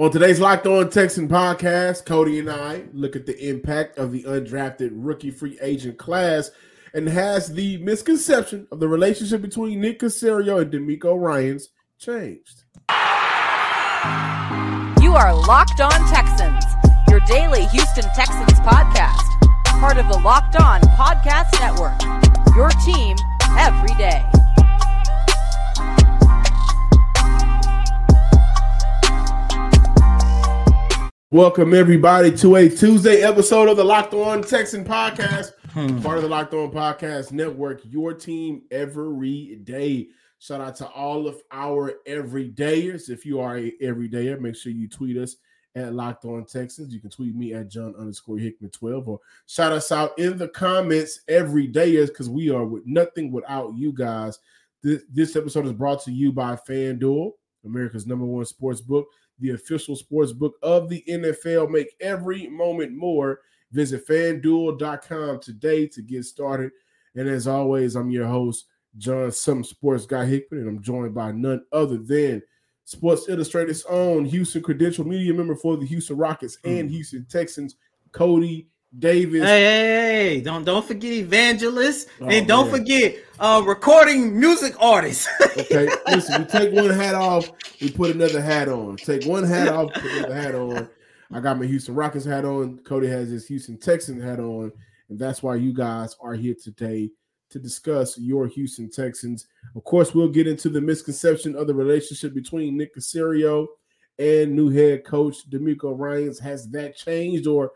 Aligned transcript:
On 0.00 0.12
today's 0.12 0.38
Locked 0.38 0.68
On 0.68 0.88
Texan 0.88 1.28
podcast, 1.28 2.06
Cody 2.06 2.38
and 2.38 2.48
I 2.48 2.84
look 2.92 3.16
at 3.16 3.26
the 3.26 3.36
impact 3.48 3.98
of 3.98 4.12
the 4.12 4.22
undrafted 4.22 4.90
rookie 4.92 5.32
free 5.32 5.58
agent 5.60 5.98
class 5.98 6.52
and 6.94 7.08
has 7.08 7.52
the 7.52 7.78
misconception 7.78 8.68
of 8.70 8.78
the 8.78 8.86
relationship 8.86 9.42
between 9.42 9.80
Nick 9.80 9.98
Caserio 9.98 10.62
and 10.62 10.72
DeMeco 10.72 11.20
Ryans 11.20 11.70
changed. 11.98 12.62
You 15.02 15.16
are 15.16 15.34
Locked 15.34 15.80
On 15.80 16.08
Texans, 16.08 16.64
your 17.10 17.18
daily 17.26 17.66
Houston 17.66 18.04
Texans 18.14 18.60
podcast, 18.60 19.18
part 19.80 19.98
of 19.98 20.06
the 20.06 20.20
Locked 20.20 20.60
On 20.60 20.80
Podcast 20.80 21.58
Network. 21.58 22.00
Your 22.54 22.70
team 22.86 23.16
every 23.58 23.96
day. 23.96 24.24
Welcome 31.30 31.74
everybody 31.74 32.34
to 32.38 32.56
a 32.56 32.70
Tuesday 32.70 33.20
episode 33.20 33.68
of 33.68 33.76
the 33.76 33.84
Locked 33.84 34.14
On 34.14 34.40
Texan 34.40 34.82
podcast, 34.82 35.52
hmm. 35.72 36.00
part 36.00 36.16
of 36.16 36.22
the 36.22 36.28
Locked 36.30 36.54
On 36.54 36.70
Podcast 36.72 37.32
Network. 37.32 37.82
Your 37.84 38.14
team 38.14 38.62
every 38.70 39.56
day. 39.62 40.08
Shout 40.38 40.62
out 40.62 40.76
to 40.76 40.86
all 40.86 41.28
of 41.28 41.42
our 41.52 41.96
everydayers. 42.08 43.10
If 43.10 43.26
you 43.26 43.40
are 43.40 43.58
a 43.58 43.72
everydayer, 43.82 44.40
make 44.40 44.56
sure 44.56 44.72
you 44.72 44.88
tweet 44.88 45.18
us 45.18 45.36
at 45.74 45.92
Locked 45.92 46.24
On 46.24 46.46
Texans. 46.46 46.94
You 46.94 47.00
can 47.00 47.10
tweet 47.10 47.36
me 47.36 47.52
at 47.52 47.68
John 47.68 47.94
underscore 47.98 48.38
Hickman 48.38 48.70
12 48.70 49.06
or 49.06 49.20
shout 49.46 49.72
us 49.72 49.92
out 49.92 50.18
in 50.18 50.38
the 50.38 50.48
comments 50.48 51.20
every 51.28 51.66
day 51.66 52.02
because 52.06 52.30
we 52.30 52.48
are 52.48 52.64
with 52.64 52.86
nothing 52.86 53.30
without 53.30 53.76
you 53.76 53.92
guys. 53.92 54.38
This, 54.82 55.02
this 55.12 55.36
episode 55.36 55.66
is 55.66 55.74
brought 55.74 56.02
to 56.04 56.10
you 56.10 56.32
by 56.32 56.56
FanDuel, 56.56 57.32
America's 57.66 58.06
number 58.06 58.24
one 58.24 58.46
sports 58.46 58.80
book 58.80 59.08
the 59.38 59.50
official 59.50 59.96
sports 59.96 60.32
book 60.32 60.54
of 60.62 60.88
the 60.88 61.04
NFL. 61.08 61.70
Make 61.70 61.94
every 62.00 62.48
moment 62.48 62.92
more. 62.92 63.40
Visit 63.72 64.06
fanduel.com 64.06 65.40
today 65.40 65.86
to 65.88 66.02
get 66.02 66.24
started. 66.24 66.72
And 67.14 67.28
as 67.28 67.46
always, 67.46 67.96
I'm 67.96 68.10
your 68.10 68.26
host, 68.26 68.66
John 68.96 69.30
Some 69.30 69.64
Sports 69.64 70.06
Guy 70.06 70.24
Hickman, 70.24 70.60
and 70.60 70.68
I'm 70.68 70.82
joined 70.82 71.14
by 71.14 71.32
none 71.32 71.62
other 71.72 71.98
than 71.98 72.42
Sports 72.84 73.28
Illustrated's 73.28 73.84
own 73.84 74.24
Houston 74.24 74.62
Credential 74.62 75.06
Media 75.06 75.34
member 75.34 75.54
for 75.54 75.76
the 75.76 75.84
Houston 75.84 76.16
Rockets 76.16 76.56
and 76.64 76.88
hmm. 76.88 76.94
Houston 76.94 77.26
Texans, 77.28 77.76
Cody 78.12 78.68
Davis. 78.98 79.42
Hey, 79.42 79.62
hey, 79.62 80.34
hey, 80.36 80.40
don't 80.40 80.64
don't 80.64 80.84
forget 80.84 81.12
evangelist 81.12 82.08
Oh, 82.20 82.26
and 82.28 82.46
don't 82.48 82.70
man. 82.70 82.80
forget 82.80 83.16
uh 83.38 83.62
recording 83.66 84.38
music 84.38 84.74
artists. 84.80 85.28
Okay, 85.58 85.88
listen, 86.06 86.42
we 86.42 86.48
take 86.48 86.72
one 86.72 86.88
hat 86.90 87.16
off, 87.16 87.50
we 87.80 87.90
put 87.90 88.14
another 88.14 88.40
hat 88.40 88.68
on. 88.68 88.96
Take 88.96 89.24
one 89.26 89.42
hat 89.44 89.66
off, 89.72 89.92
put 89.92 90.04
another 90.04 90.34
hat 90.34 90.54
on. 90.54 90.88
I 91.32 91.40
got 91.40 91.58
my 91.58 91.66
Houston 91.66 91.94
Rockets 91.96 92.24
hat 92.24 92.44
on. 92.44 92.78
Cody 92.84 93.08
has 93.08 93.28
his 93.28 93.46
Houston 93.48 93.76
Texans 93.76 94.22
hat 94.22 94.38
on, 94.38 94.70
and 95.08 95.18
that's 95.18 95.42
why 95.42 95.56
you 95.56 95.72
guys 95.74 96.16
are 96.20 96.34
here 96.34 96.54
today 96.54 97.10
to 97.50 97.58
discuss 97.58 98.16
your 98.18 98.46
Houston 98.46 98.88
Texans. 98.88 99.46
Of 99.74 99.82
course, 99.82 100.14
we'll 100.14 100.28
get 100.28 100.46
into 100.46 100.68
the 100.68 100.80
misconception 100.80 101.56
of 101.56 101.66
the 101.66 101.74
relationship 101.74 102.34
between 102.34 102.76
Nick 102.76 102.94
Caserio 102.94 103.66
and 104.18 104.52
new 104.54 104.70
head 104.70 105.04
coach 105.04 105.48
DeMeco 105.50 105.98
Ryans. 105.98 106.38
Has 106.38 106.68
that 106.70 106.96
changed, 106.96 107.46
or 107.48 107.72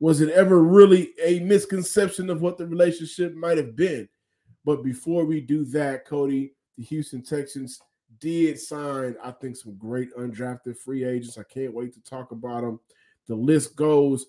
was 0.00 0.22
it 0.22 0.30
ever 0.30 0.62
really 0.62 1.12
a 1.22 1.40
misconception 1.40 2.30
of 2.30 2.40
what 2.40 2.56
the 2.56 2.66
relationship 2.66 3.34
might 3.34 3.58
have 3.58 3.76
been? 3.76 4.08
But 4.64 4.82
before 4.82 5.24
we 5.24 5.40
do 5.40 5.64
that, 5.66 6.06
Cody, 6.06 6.54
the 6.76 6.84
Houston 6.84 7.22
Texans 7.22 7.80
did 8.18 8.58
sign, 8.58 9.14
I 9.22 9.30
think, 9.30 9.56
some 9.56 9.76
great 9.76 10.14
undrafted 10.16 10.78
free 10.78 11.04
agents. 11.04 11.38
I 11.38 11.42
can't 11.42 11.74
wait 11.74 11.92
to 11.94 12.02
talk 12.02 12.32
about 12.32 12.62
them. 12.62 12.80
The 13.28 13.34
list 13.34 13.76
goes 13.76 14.26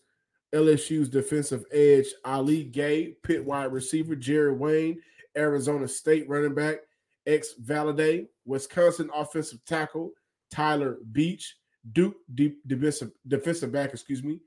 LSU's 0.54 1.10
defensive 1.10 1.64
edge, 1.72 2.08
Ali 2.26 2.66
Gaye, 2.66 3.16
Pitt 3.24 3.44
wide 3.44 3.72
receiver, 3.72 4.16
Jerry 4.16 4.54
Wayne, 4.54 5.02
Arizona 5.38 5.88
State 5.88 6.28
running 6.28 6.54
back, 6.54 6.80
ex 7.26 7.56
Valladay, 7.64 8.28
Wisconsin 8.46 9.10
offensive 9.16 9.64
tackle, 9.66 10.12
Tyler 10.52 10.98
Beach, 11.14 11.56
Duke 11.94 12.16
de- 12.36 12.58
defensive, 12.68 13.12
defensive 13.28 13.72
back, 13.72 13.92
excuse 13.94 14.24
me, 14.24 14.40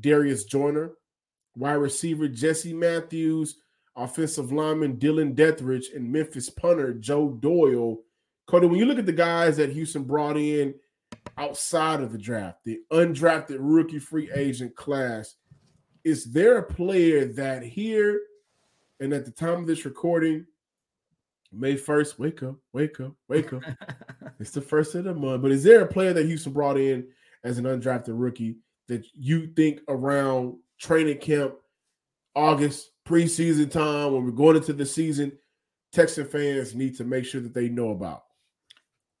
Darius 0.00 0.44
Joyner, 0.44 0.92
wide 1.56 1.74
receiver, 1.74 2.28
Jesse 2.28 2.72
Matthews, 2.72 3.56
offensive 3.96 4.52
lineman 4.52 4.96
Dylan 4.96 5.34
Deatherage, 5.34 5.94
and 5.94 6.10
Memphis 6.10 6.50
punter 6.50 6.94
Joe 6.94 7.30
Doyle. 7.30 7.98
Cody, 8.46 8.66
when 8.66 8.78
you 8.78 8.86
look 8.86 8.98
at 8.98 9.06
the 9.06 9.12
guys 9.12 9.56
that 9.56 9.72
Houston 9.72 10.04
brought 10.04 10.36
in 10.36 10.74
outside 11.36 12.00
of 12.00 12.12
the 12.12 12.18
draft, 12.18 12.58
the 12.64 12.80
undrafted 12.92 13.58
rookie 13.60 13.98
free 13.98 14.30
agent 14.34 14.74
class, 14.74 15.34
is 16.04 16.24
there 16.32 16.58
a 16.58 16.62
player 16.62 17.26
that 17.26 17.62
here 17.62 18.20
and 19.00 19.12
at 19.12 19.24
the 19.24 19.30
time 19.30 19.60
of 19.60 19.66
this 19.66 19.84
recording, 19.84 20.46
May 21.52 21.74
1st, 21.74 22.18
wake 22.18 22.42
up, 22.42 22.56
wake 22.72 23.00
up, 23.00 23.14
wake 23.28 23.52
up. 23.52 23.62
it's 24.40 24.50
the 24.50 24.60
first 24.60 24.94
of 24.94 25.04
the 25.04 25.14
month. 25.14 25.42
But 25.42 25.52
is 25.52 25.62
there 25.62 25.82
a 25.82 25.86
player 25.86 26.12
that 26.12 26.26
Houston 26.26 26.52
brought 26.52 26.78
in 26.78 27.06
as 27.44 27.58
an 27.58 27.64
undrafted 27.64 28.08
rookie 28.08 28.56
that 28.88 29.04
you 29.14 29.46
think 29.48 29.80
around 29.88 30.56
training 30.78 31.18
camp, 31.18 31.54
August, 32.34 32.90
preseason 33.06 33.70
time, 33.70 34.12
when 34.12 34.24
we're 34.24 34.30
going 34.30 34.56
into 34.56 34.72
the 34.72 34.86
season, 34.86 35.32
Texan 35.92 36.26
fans 36.26 36.74
need 36.74 36.96
to 36.96 37.04
make 37.04 37.24
sure 37.24 37.40
that 37.40 37.54
they 37.54 37.68
know 37.68 37.90
about? 37.90 38.24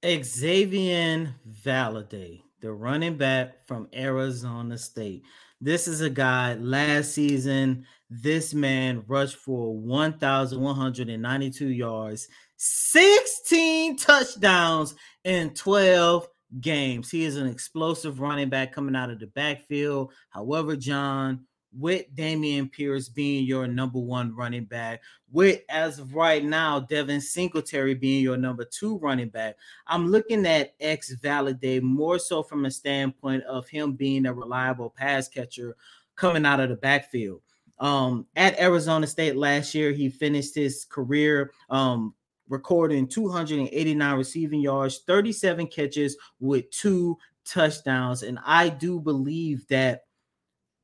Xavier 0.04 1.34
Valladay, 1.64 2.42
the 2.60 2.72
running 2.72 3.16
back 3.16 3.66
from 3.66 3.88
Arizona 3.94 4.78
State. 4.78 5.24
This 5.60 5.88
is 5.88 6.02
a 6.02 6.10
guy 6.10 6.54
last 6.54 7.14
season. 7.14 7.84
This 8.08 8.54
man 8.54 9.02
rushed 9.08 9.36
for 9.36 9.76
1,192 9.76 11.68
yards, 11.68 12.28
16 12.56 13.96
touchdowns 13.96 14.94
in 15.24 15.52
12 15.54 16.28
games. 16.60 17.10
He 17.10 17.24
is 17.24 17.36
an 17.36 17.46
explosive 17.46 18.20
running 18.20 18.48
back 18.48 18.72
coming 18.72 18.96
out 18.96 19.10
of 19.10 19.20
the 19.20 19.26
backfield. 19.26 20.12
However, 20.30 20.76
John, 20.76 21.44
with 21.76 22.06
Dameon 22.14 22.72
Pierce 22.72 23.08
being 23.08 23.44
your 23.44 23.66
number 23.66 23.98
one 23.98 24.34
running 24.34 24.64
back, 24.64 25.02
with 25.30 25.60
as 25.68 25.98
of 25.98 26.14
right 26.14 26.42
now, 26.42 26.80
Devin 26.80 27.20
Singletary 27.20 27.94
being 27.94 28.22
your 28.22 28.38
number 28.38 28.64
two 28.64 28.98
running 28.98 29.28
back, 29.28 29.56
I'm 29.86 30.08
looking 30.08 30.46
at 30.46 30.74
X 30.80 31.14
Valladay 31.22 31.82
more 31.82 32.18
so 32.18 32.42
from 32.42 32.64
a 32.64 32.70
standpoint 32.70 33.44
of 33.44 33.68
him 33.68 33.92
being 33.92 34.26
a 34.26 34.32
reliable 34.32 34.90
pass 34.90 35.28
catcher 35.28 35.76
coming 36.16 36.46
out 36.46 36.60
of 36.60 36.70
the 36.70 36.76
backfield. 36.76 37.42
Um, 37.78 38.26
at 38.34 38.58
Arizona 38.58 39.06
State 39.06 39.36
last 39.36 39.74
year, 39.74 39.92
he 39.92 40.08
finished 40.08 40.54
his 40.54 40.84
career 40.84 41.52
um, 41.70 42.14
recording 42.48 43.06
289 43.06 44.16
receiving 44.16 44.60
yards, 44.60 45.02
37 45.06 45.66
catches 45.68 46.16
with 46.40 46.70
two 46.70 47.16
touchdowns. 47.44 48.22
And 48.22 48.38
I 48.44 48.68
do 48.68 49.00
believe 49.00 49.66
that 49.68 50.02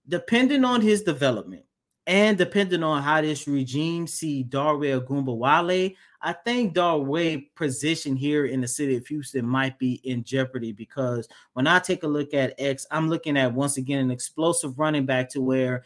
depending 0.09 0.65
on 0.65 0.81
his 0.81 1.03
development 1.03 1.65
and 2.07 2.37
depending 2.37 2.83
on 2.83 3.03
how 3.03 3.23
this 3.23 3.49
regime 3.49 4.07
see 4.07 4.43
Dare 4.43 5.01
Ogunbowale, 5.01 5.97
I 6.21 6.33
think 6.33 6.75
Darwell's 6.75 7.43
position 7.55 8.17
here 8.17 8.47
in 8.47 8.61
the 8.61 8.69
city 8.69 8.97
of 8.97 9.07
Houston 9.07 9.47
might 9.47 9.79
be 9.79 10.01
in 10.05 10.25
jeopardy 10.25 10.73
because 10.73 11.29
when 11.55 11.67
I 11.67 11.79
take 11.79 12.03
a 12.03 12.09
look 12.09 12.35
at 12.35 12.55
X, 12.59 12.87
I'm 12.91 13.09
looking 13.09 13.37
at 13.37 13.53
once 13.53 13.77
again 13.77 14.01
an 14.01 14.11
explosive 14.11 14.79
running 14.79 15.07
back 15.07 15.31
to 15.31 15.41
where 15.41 15.85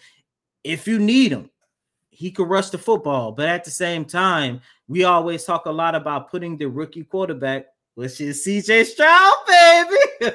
if 0.64 0.86
you 0.88 0.98
need 0.98 1.32
him, 1.32 1.50
he 2.18 2.32
could 2.32 2.48
rush 2.48 2.70
the 2.70 2.78
football. 2.78 3.30
But 3.30 3.48
at 3.48 3.62
the 3.62 3.70
same 3.70 4.04
time, 4.04 4.60
we 4.88 5.04
always 5.04 5.44
talk 5.44 5.66
a 5.66 5.70
lot 5.70 5.94
about 5.94 6.32
putting 6.32 6.58
the 6.58 6.66
rookie 6.66 7.04
quarterback, 7.04 7.66
which 7.94 8.20
is 8.20 8.44
CJ 8.44 8.86
Stroud, 8.86 9.34
baby. 9.46 10.32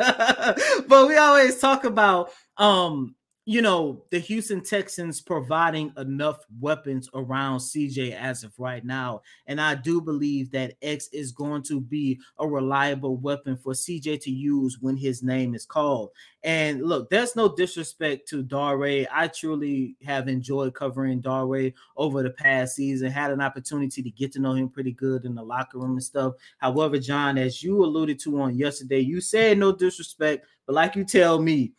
but 0.88 1.08
we 1.10 1.18
always 1.18 1.60
talk 1.60 1.84
about 1.84 2.30
um 2.56 3.16
you 3.46 3.62
know, 3.62 4.06
the 4.10 4.20
Houston 4.20 4.62
Texans 4.62 5.20
providing 5.20 5.92
enough 5.98 6.46
weapons 6.62 7.10
around 7.14 7.60
CJ 7.60 8.16
as 8.16 8.46
of 8.46 8.54
right 8.58 8.86
now. 8.86 9.22
And 9.48 9.60
I 9.60 9.76
do 9.76 10.00
believe 10.00 10.50
that 10.52 10.76
X 10.82 11.10
is 11.12 11.34
going 11.34 11.64
to 11.64 11.82
be 11.82 12.22
a 12.40 12.48
reliable 12.48 13.18
weapon 13.18 13.58
for 13.58 13.74
CJ 13.74 14.22
to 14.22 14.32
use 14.32 14.78
when 14.80 14.96
his 14.96 15.24
name 15.24 15.56
is 15.56 15.66
called. 15.66 16.12
And 16.44 16.84
look, 16.84 17.10
there's 17.10 17.36
no 17.36 17.54
disrespect 17.54 18.30
to 18.30 18.44
Dare. 18.44 19.08
I 19.12 19.28
truly 19.28 19.98
have 20.06 20.30
enjoyed 20.30 20.74
covering 20.74 21.20
Dare 21.20 21.72
over 21.98 22.24
the 22.24 22.32
past 22.32 22.78
season, 22.78 23.12
had 23.12 23.32
an 23.32 23.42
opportunity 23.42 24.02
to 24.02 24.10
get 24.10 24.32
to 24.34 24.40
know 24.40 24.54
him 24.54 24.70
pretty 24.70 24.94
good 24.94 25.26
in 25.26 25.36
the 25.36 25.44
locker 25.44 25.80
room 25.80 25.92
and 25.92 26.04
stuff. 26.04 26.36
However, 26.60 26.98
John, 26.98 27.38
as 27.38 27.62
you 27.62 27.84
alluded 27.84 28.20
to 28.22 28.40
on 28.40 28.58
yesterday, 28.58 29.00
you 29.00 29.20
said 29.20 29.58
no 29.58 29.74
disrespect, 29.74 30.46
but 30.66 30.76
like 30.76 30.96
you 30.96 31.04
tell 31.04 31.42
me, 31.42 31.74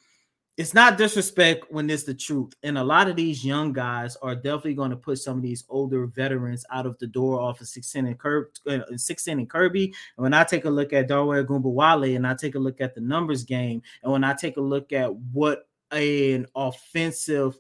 it's 0.57 0.73
not 0.73 0.97
disrespect 0.97 1.65
when 1.71 1.91
it's 1.91 2.05
the 2.05 2.15
truth. 2.15 2.53
And 2.63 2.79
a 2.79 2.85
lot 2.85 3.09
of 3.09 3.17
these 3.17 3.45
young 3.45 3.73
guys 3.73 4.17
are 4.23 4.37
definitely 4.37 4.75
going 4.75 4.91
to 4.91 4.97
put 4.97 5.19
some 5.19 5.39
of 5.39 5.43
these 5.43 5.65
older 5.69 6.07
veterans 6.07 6.65
out 6.71 6.87
of 6.87 6.97
the 6.99 7.09
door 7.09 7.41
off 7.41 7.61
of 7.61 7.67
16 7.67 8.07
and 8.07 8.19
Kirby, 8.19 8.51
uh, 8.69 8.81
16 8.97 9.39
and 9.41 9.51
Kirby. 9.51 9.87
And 10.17 10.23
when 10.23 10.35
I 10.35 10.45
take 10.45 10.65
a 10.65 10.71
look 10.71 10.93
at 10.93 11.09
Dare 11.09 11.19
Ogunbowale 11.19 12.15
and 12.15 12.27
I 12.27 12.35
take 12.35 12.55
a 12.55 12.61
look 12.61 12.81
at 12.81 12.95
the 12.95 13.01
numbers 13.01 13.43
game, 13.43 13.83
and 14.05 14.13
when 14.13 14.23
I 14.23 14.33
take 14.33 14.57
a 14.57 14.61
look 14.61 14.93
at 14.93 15.13
what 15.15 15.69
an 15.91 16.47
offensive 16.55 17.59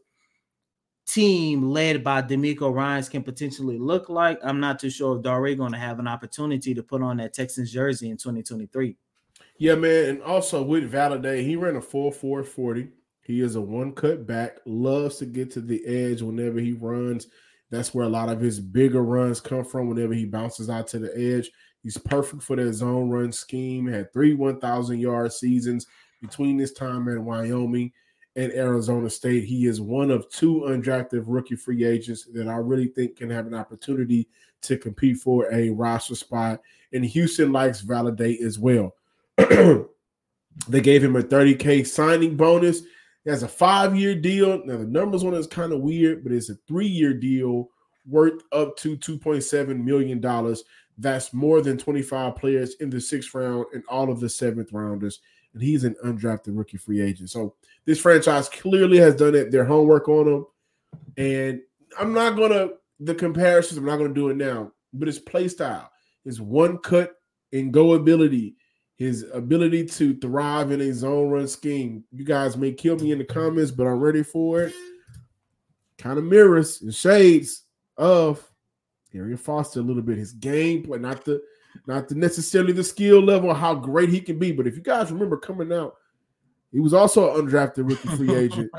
team 1.07 1.71
led 1.71 2.05
by 2.05 2.23
DeMeco 2.23 2.73
Ryans 2.73 3.09
can 3.09 3.25
potentially 3.25 3.79
look 3.79 4.09
like, 4.09 4.39
I'm 4.45 4.61
not 4.61 4.79
too 4.79 4.91
sure 4.91 5.17
if 5.17 5.23
Dare 5.25 5.57
going 5.57 5.73
to 5.73 5.79
have 5.79 5.99
an 5.99 6.07
opportunity 6.07 6.75
to 6.75 6.83
put 6.83 7.03
on 7.03 7.17
that 7.17 7.35
Texans 7.35 7.73
jersey 7.73 8.11
in 8.11 8.17
2023. 8.19 8.97
Yeah, 9.57 9.77
man. 9.77 10.07
And 10.07 10.23
also 10.23 10.63
with 10.63 10.91
Valladay, 10.91 11.45
he 11.45 11.57
ran 11.57 11.77
a 11.77 11.81
4 11.81 12.13
4 12.13 12.45
40. 12.45 12.89
He 13.23 13.41
is 13.41 13.55
a 13.55 13.61
one 13.61 13.93
cut 13.93 14.27
back, 14.27 14.59
loves 14.67 15.17
to 15.19 15.27
get 15.27 15.51
to 15.53 15.61
the 15.61 15.85
edge 15.87 16.21
whenever 16.23 16.59
he 16.59 16.73
runs. 16.73 17.29
That's 17.71 17.95
where 17.95 18.05
a 18.05 18.11
lot 18.11 18.29
of 18.29 18.41
his 18.41 18.61
bigger 18.61 19.03
runs 19.03 19.41
come 19.41 19.65
from 19.65 19.89
whenever 19.89 20.13
he 20.13 20.27
bounces 20.27 20.69
out 20.69 20.87
to 20.89 20.99
the 20.99 21.17
edge. 21.17 21.51
He's 21.83 21.97
perfect 21.97 22.43
for 22.43 22.57
that 22.57 22.73
zone 22.73 23.11
run 23.11 23.33
scheme. 23.33 23.87
Had 23.87 24.13
three 24.13 24.35
1,000 24.35 25.01
yard 25.01 25.33
seasons 25.33 25.87
between 26.21 26.57
this 26.57 26.73
time 26.73 27.09
at 27.09 27.21
Wyoming 27.21 27.93
and 28.37 28.53
Arizona 28.53 29.09
State. 29.09 29.45
He 29.45 29.67
is 29.67 29.81
one 29.81 30.11
of 30.11 30.29
two 30.31 30.65
undrafted 30.67 31.25
rookie 31.27 31.57
free 31.57 31.85
agents 31.85 32.27
that 32.33 32.49
I 32.49 32.57
really 32.57 32.89
think 32.89 33.17
can 33.17 33.31
have 33.31 33.47
an 33.47 33.55
opportunity 33.55 34.29
to 34.63 34.77
compete 34.77 35.19
for 35.19 35.53
a 35.53 35.71
roster 35.71 36.15
spot. 36.15 36.61
And 36.93 37.05
Houston 37.05 37.53
likes 37.53 37.83
Valladay 37.83 38.41
as 38.43 38.59
well. 38.59 38.95
they 40.69 40.81
gave 40.81 41.03
him 41.03 41.17
a 41.17 41.23
30K 41.23 41.87
signing 41.87 42.37
bonus. 42.37 42.83
He 43.25 43.31
has 43.31 43.43
a 43.43 43.49
five 43.49 43.97
year 43.97 44.15
deal. 44.15 44.65
Now, 44.65 44.77
the 44.77 44.87
numbers 44.87 45.25
on 45.25 45.35
it 45.35 45.39
is 45.39 45.47
kind 45.47 45.73
of 45.73 45.81
weird, 45.81 46.23
but 46.23 46.33
it's 46.33 46.51
a 46.51 46.57
three 46.69 46.87
year 46.87 47.15
deal 47.15 47.71
worth 48.07 48.43
up 48.53 48.77
to 48.79 48.97
$2.7 48.97 49.83
million. 49.83 50.21
That's 50.99 51.33
more 51.33 51.61
than 51.61 51.79
25 51.79 52.37
players 52.37 52.75
in 52.75 52.91
the 52.91 53.01
sixth 53.01 53.35
round 53.35 53.67
and 53.73 53.83
all 53.89 54.11
of 54.11 54.21
the 54.21 54.29
seventh 54.29 54.73
rounders. 54.73 55.21
And 55.53 55.63
he's 55.63 55.85
an 55.85 55.97
undrafted 56.05 56.57
rookie 56.57 56.77
free 56.77 57.01
agent. 57.01 57.31
So 57.31 57.55
this 57.85 58.01
franchise 58.01 58.49
clearly 58.49 58.99
has 58.99 59.17
done 59.17 59.35
it, 59.35 59.51
their 59.51 59.65
homework 59.65 60.09
on 60.09 60.29
him. 60.29 60.47
And 61.17 61.61
I'm 61.99 62.13
not 62.13 62.37
going 62.37 62.53
to, 62.53 62.75
the 63.01 63.15
comparisons, 63.15 63.79
I'm 63.79 63.85
not 63.85 63.97
going 63.97 64.13
to 64.13 64.21
do 64.21 64.31
it 64.31 64.37
now, 64.37 64.73
but 64.93 65.09
his 65.09 65.19
play 65.19 65.49
style, 65.49 65.91
his 66.25 66.41
one 66.41 66.79
cut 66.79 67.15
and 67.53 67.73
go 67.73 67.95
ability, 67.95 68.57
his 68.97 69.27
ability 69.33 69.87
to 69.87 70.17
thrive 70.17 70.71
in 70.71 70.81
a 70.81 70.93
zone 70.93 71.31
run 71.31 71.49
scheme. 71.49 72.05
You 72.13 72.25
guys 72.25 72.57
may 72.57 72.73
kill 72.73 72.97
me 72.97 73.13
in 73.13 73.19
the 73.19 73.25
comments, 73.25 73.71
but 73.71 73.87
I'm 73.87 74.01
ready 74.01 74.23
for 74.23 74.63
it. 74.63 74.75
Kind 75.99 76.19
of 76.19 76.25
mirrors 76.25 76.83
and 76.83 76.95
shades 76.95 77.63
of 77.97 78.47
Arian 79.15 79.37
Foster 79.37 79.81
a 79.81 79.83
little 79.83 80.03
bit. 80.03 80.19
His 80.19 80.35
gameplay, 80.35 81.01
not 81.01 81.25
the 81.25 81.43
not 81.87 82.09
the 82.09 82.15
necessarily 82.15 82.73
the 82.73 82.85
skill 82.85 83.21
level, 83.21 83.53
how 83.53 83.75
great 83.75 84.11
he 84.11 84.21
can 84.21 84.39
be. 84.39 84.53
But 84.53 84.67
if 84.67 84.77
you 84.77 84.83
guys 84.83 85.11
remember 85.11 85.37
coming 85.37 85.73
out, 85.73 85.95
he 86.73 86.81
was 86.81 86.95
also 86.95 87.35
an 87.35 87.47
undrafted 87.47 87.89
rookie 87.89 88.17
free 88.17 88.35
agent, 88.37 88.71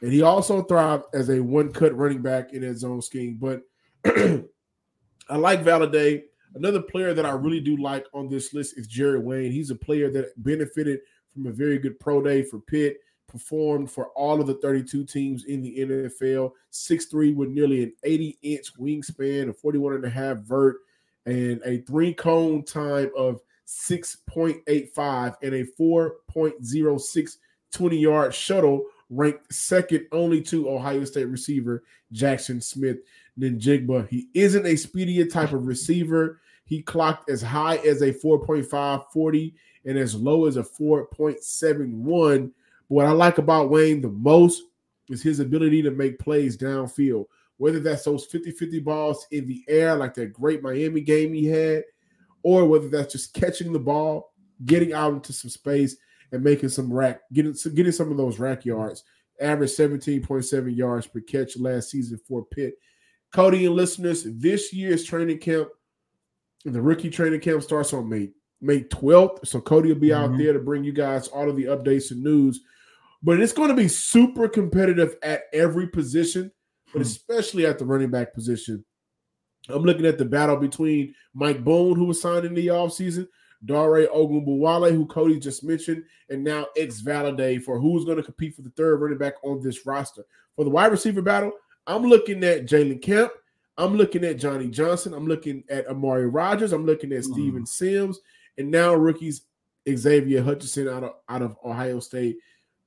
and 0.00 0.12
he 0.12 0.22
also 0.22 0.62
thrived 0.62 1.04
as 1.12 1.28
a 1.28 1.40
one 1.40 1.72
cut 1.72 1.96
running 1.96 2.22
back 2.22 2.52
in 2.52 2.62
that 2.62 2.78
zone 2.78 3.02
scheme. 3.02 3.38
But 3.38 3.62
I 4.04 5.36
like 5.36 5.62
Valladay. 5.62 6.22
Another 6.54 6.82
player 6.82 7.14
that 7.14 7.26
I 7.26 7.30
really 7.30 7.60
do 7.60 7.76
like 7.76 8.06
on 8.14 8.28
this 8.28 8.54
list 8.54 8.78
is 8.78 8.86
Jerry 8.86 9.18
Wayne. 9.18 9.52
He's 9.52 9.70
a 9.70 9.76
player 9.76 10.10
that 10.10 10.32
benefited 10.42 11.00
from 11.32 11.46
a 11.46 11.52
very 11.52 11.78
good 11.78 12.00
pro 12.00 12.22
day 12.22 12.42
for 12.42 12.58
Pitt, 12.58 12.98
performed 13.26 13.90
for 13.90 14.06
all 14.08 14.40
of 14.40 14.46
the 14.46 14.54
32 14.54 15.04
teams 15.04 15.44
in 15.44 15.62
the 15.62 15.78
NFL, 15.78 16.52
6'3 16.72 17.34
with 17.34 17.50
nearly 17.50 17.82
an 17.84 17.92
80 18.02 18.38
inch 18.42 18.74
wingspan, 18.78 19.50
a 19.50 19.52
41 19.52 19.94
and 19.94 20.04
a 20.04 20.10
half 20.10 20.38
vert, 20.38 20.76
and 21.26 21.60
a 21.64 21.78
three 21.82 22.14
cone 22.14 22.64
time 22.64 23.10
of 23.16 23.40
6.85 23.66 25.34
and 25.42 25.54
a 25.54 25.64
4.06 25.78 27.36
20 27.70 27.98
yard 27.98 28.34
shuttle, 28.34 28.84
ranked 29.10 29.52
second 29.52 30.06
only 30.12 30.40
to 30.42 30.70
Ohio 30.70 31.04
State 31.04 31.26
receiver 31.26 31.82
Jaxon 32.12 32.62
Smith. 32.62 32.98
Njigba. 33.38 34.08
He 34.08 34.28
isn't 34.34 34.66
a 34.66 34.76
speedier 34.76 35.26
type 35.26 35.52
of 35.52 35.66
receiver. 35.66 36.40
He 36.64 36.82
clocked 36.82 37.30
as 37.30 37.40
high 37.40 37.76
as 37.76 38.02
a 38.02 38.12
4.5 38.12 39.04
40 39.12 39.54
and 39.84 39.98
as 39.98 40.14
low 40.14 40.46
as 40.46 40.56
a 40.56 40.62
4.71. 40.62 42.42
But 42.42 42.50
What 42.88 43.06
I 43.06 43.12
like 43.12 43.38
about 43.38 43.70
Wayne 43.70 44.00
the 44.00 44.08
most 44.08 44.62
is 45.08 45.22
his 45.22 45.40
ability 45.40 45.82
to 45.82 45.90
make 45.90 46.18
plays 46.18 46.56
downfield, 46.56 47.26
whether 47.56 47.80
that's 47.80 48.04
those 48.04 48.26
50 48.26 48.50
50 48.52 48.80
balls 48.80 49.26
in 49.30 49.46
the 49.46 49.64
air, 49.68 49.94
like 49.94 50.14
that 50.14 50.32
great 50.32 50.62
Miami 50.62 51.00
game 51.00 51.32
he 51.32 51.46
had, 51.46 51.84
or 52.42 52.66
whether 52.66 52.88
that's 52.88 53.12
just 53.12 53.34
catching 53.34 53.72
the 53.72 53.78
ball, 53.78 54.34
getting 54.64 54.92
out 54.92 55.14
into 55.14 55.32
some 55.32 55.50
space, 55.50 55.96
and 56.32 56.42
making 56.42 56.68
some 56.68 56.92
rack, 56.92 57.22
getting, 57.32 57.54
getting 57.74 57.92
some 57.92 58.10
of 58.10 58.16
those 58.16 58.38
rack 58.38 58.64
yards. 58.64 59.04
Average 59.40 59.70
17.7 59.70 60.76
yards 60.76 61.06
per 61.06 61.20
catch 61.20 61.56
last 61.56 61.90
season 61.90 62.18
for 62.26 62.44
Pitt. 62.44 62.74
Cody 63.32 63.66
and 63.66 63.74
listeners, 63.74 64.24
this 64.24 64.72
year's 64.72 65.04
training 65.04 65.38
camp, 65.38 65.68
the 66.64 66.80
rookie 66.80 67.10
training 67.10 67.40
camp 67.40 67.62
starts 67.62 67.92
on 67.92 68.08
May 68.08 68.30
May 68.60 68.82
12th. 68.84 69.46
So 69.46 69.60
Cody 69.60 69.92
will 69.92 70.00
be 70.00 70.08
mm-hmm. 70.08 70.32
out 70.32 70.38
there 70.38 70.52
to 70.52 70.58
bring 70.58 70.84
you 70.84 70.92
guys 70.92 71.28
all 71.28 71.48
of 71.48 71.56
the 71.56 71.64
updates 71.64 72.10
and 72.10 72.22
news. 72.22 72.60
But 73.22 73.40
it's 73.40 73.52
going 73.52 73.68
to 73.68 73.74
be 73.74 73.88
super 73.88 74.48
competitive 74.48 75.16
at 75.22 75.42
every 75.52 75.88
position, 75.88 76.52
but 76.92 77.00
mm-hmm. 77.00 77.02
especially 77.02 77.66
at 77.66 77.78
the 77.78 77.84
running 77.84 78.10
back 78.10 78.32
position. 78.32 78.84
I'm 79.68 79.82
looking 79.82 80.06
at 80.06 80.18
the 80.18 80.24
battle 80.24 80.56
between 80.56 81.14
Mike 81.34 81.62
Boone, 81.62 81.96
who 81.96 82.06
was 82.06 82.22
signed 82.22 82.46
in 82.46 82.54
the 82.54 82.68
offseason, 82.68 83.26
Dare 83.64 84.06
Ogunbowale, 84.08 84.92
who 84.92 85.04
Cody 85.06 85.38
just 85.38 85.64
mentioned, 85.64 86.04
and 86.30 86.44
now 86.44 86.66
X 86.76 87.02
Valladay 87.02 87.60
for 87.60 87.78
who's 87.78 88.04
going 88.04 88.16
to 88.16 88.22
compete 88.22 88.54
for 88.54 88.62
the 88.62 88.70
third 88.70 89.00
running 89.00 89.18
back 89.18 89.34
on 89.42 89.60
this 89.60 89.84
roster. 89.84 90.24
For 90.56 90.64
the 90.64 90.70
wide 90.70 90.92
receiver 90.92 91.22
battle, 91.22 91.52
I'm 91.88 92.02
looking 92.02 92.44
at 92.44 92.66
Jalen 92.66 93.02
Camp. 93.02 93.32
I'm 93.78 93.96
looking 93.96 94.24
at 94.24 94.38
Johnny 94.38 94.68
Johnson. 94.68 95.14
I'm 95.14 95.26
looking 95.26 95.64
at 95.70 95.86
Amari 95.88 96.28
Rogers. 96.28 96.72
I'm 96.72 96.84
looking 96.84 97.12
at 97.12 97.20
mm. 97.20 97.32
Steven 97.32 97.64
Sims, 97.66 98.20
and 98.58 98.70
now 98.70 98.94
rookies 98.94 99.42
Xavier 99.88 100.42
Hutchinson 100.42 100.88
out 100.88 101.04
of 101.04 101.12
out 101.28 101.42
of 101.42 101.56
Ohio 101.64 101.98
State 102.00 102.36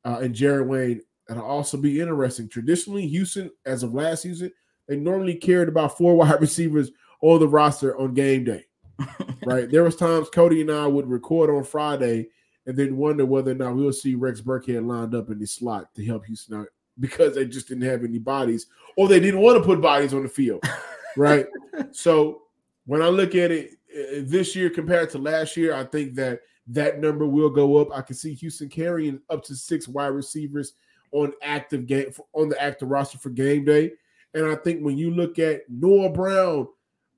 uh, 0.06 0.20
and 0.22 0.36
Jared 0.36 0.68
Wayne. 0.68 1.02
That'll 1.28 1.44
also 1.44 1.78
be 1.78 2.00
interesting. 2.00 2.48
Traditionally, 2.48 3.08
Houston, 3.08 3.50
as 3.66 3.84
of 3.84 3.94
last 3.94 4.22
season, 4.22 4.52
they 4.88 4.98
normally 4.98 5.36
carried 5.36 5.70
about 5.70 5.98
four 5.98 6.16
wide 6.18 6.40
receivers 6.40 6.92
on 7.22 7.40
the 7.40 7.48
roster 7.48 7.98
on 7.98 8.14
game 8.14 8.44
day. 8.44 8.66
right? 9.46 9.72
There 9.72 9.84
was 9.84 9.96
times 9.96 10.30
Cody 10.30 10.62
and 10.62 10.72
I 10.72 10.86
would 10.86 11.08
record 11.08 11.50
on 11.50 11.64
Friday 11.64 12.28
and 12.68 12.78
then 12.78 12.98
wonder 12.98 13.26
whether 13.26 13.52
or 13.52 13.56
not 13.56 13.76
we'll 13.76 13.94
see 13.94 14.14
Rex 14.14 14.42
Burkhead 14.42 14.86
lined 14.86 15.16
up 15.16 15.32
in 15.32 15.40
the 15.40 15.48
slot 15.48 15.94
to 15.96 16.06
help 16.06 16.26
Houston 16.26 16.60
out 16.60 16.68
because 17.02 17.36
they 17.36 17.46
just 17.46 17.68
didn't 17.68 17.84
have 17.84 18.06
any 18.06 18.20
bodies 18.20 18.68
or 18.96 19.08
they 19.08 19.20
didn't 19.20 19.42
want 19.42 19.58
to 19.58 19.64
put 19.64 19.82
bodies 19.82 20.14
on 20.14 20.24
the 20.24 20.30
field, 20.30 20.64
right? 21.18 21.46
so 21.92 22.44
when 22.86 23.02
I 23.02 23.10
look 23.10 23.36
at 23.36 23.52
it 23.52 23.72
uh, 23.94 24.22
this 24.24 24.56
year 24.56 24.70
compared 24.70 25.10
to 25.10 25.18
last 25.18 25.58
year, 25.58 25.74
I 25.74 25.84
think 25.84 26.16
that 26.16 26.42
that 26.68 27.00
number 27.00 27.26
will 27.26 27.50
go 27.50 27.78
up. 27.78 27.90
I 27.94 28.02
can 28.02 28.16
see 28.16 28.34
Houston 28.36 28.70
carrying 28.70 29.20
up 29.30 29.44
to 29.46 29.56
six 29.56 29.88
wide 29.88 30.08
receivers 30.08 30.74
on 31.12 31.34
active 31.42 31.86
game 31.88 32.12
on 32.34 32.50
the 32.50 32.62
active 32.62 32.90
roster 32.90 33.18
for 33.18 33.30
game 33.30 33.66
day. 33.66 33.92
And 34.34 34.46
I 34.46 34.56
think 34.56 34.82
when 34.82 34.98
you 34.98 35.12
look 35.12 35.40
at 35.40 35.70
Noah 35.70 36.10
Brown, 36.10 36.68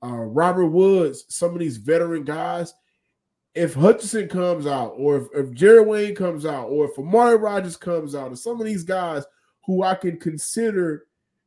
uh, 0.03 0.07
Robert 0.07 0.67
Woods, 0.67 1.25
some 1.29 1.53
of 1.53 1.59
these 1.59 1.77
veteran 1.77 2.23
guys, 2.23 2.73
if 3.53 3.75
Hutchinson 3.75 4.27
comes 4.27 4.65
out, 4.65 4.95
or 4.97 5.17
if, 5.17 5.27
if 5.33 5.51
Jared 5.53 5.87
Wayne 5.87 6.15
comes 6.15 6.45
out, 6.45 6.69
or 6.69 6.85
if 6.85 6.97
Amari 6.97 7.37
Rogers 7.37 7.77
comes 7.77 8.15
out, 8.15 8.31
or 8.31 8.35
some 8.35 8.59
of 8.59 8.65
these 8.65 8.83
guys 8.83 9.25
who 9.65 9.83
I 9.83 9.95
can 9.95 10.17
consider 10.17 11.05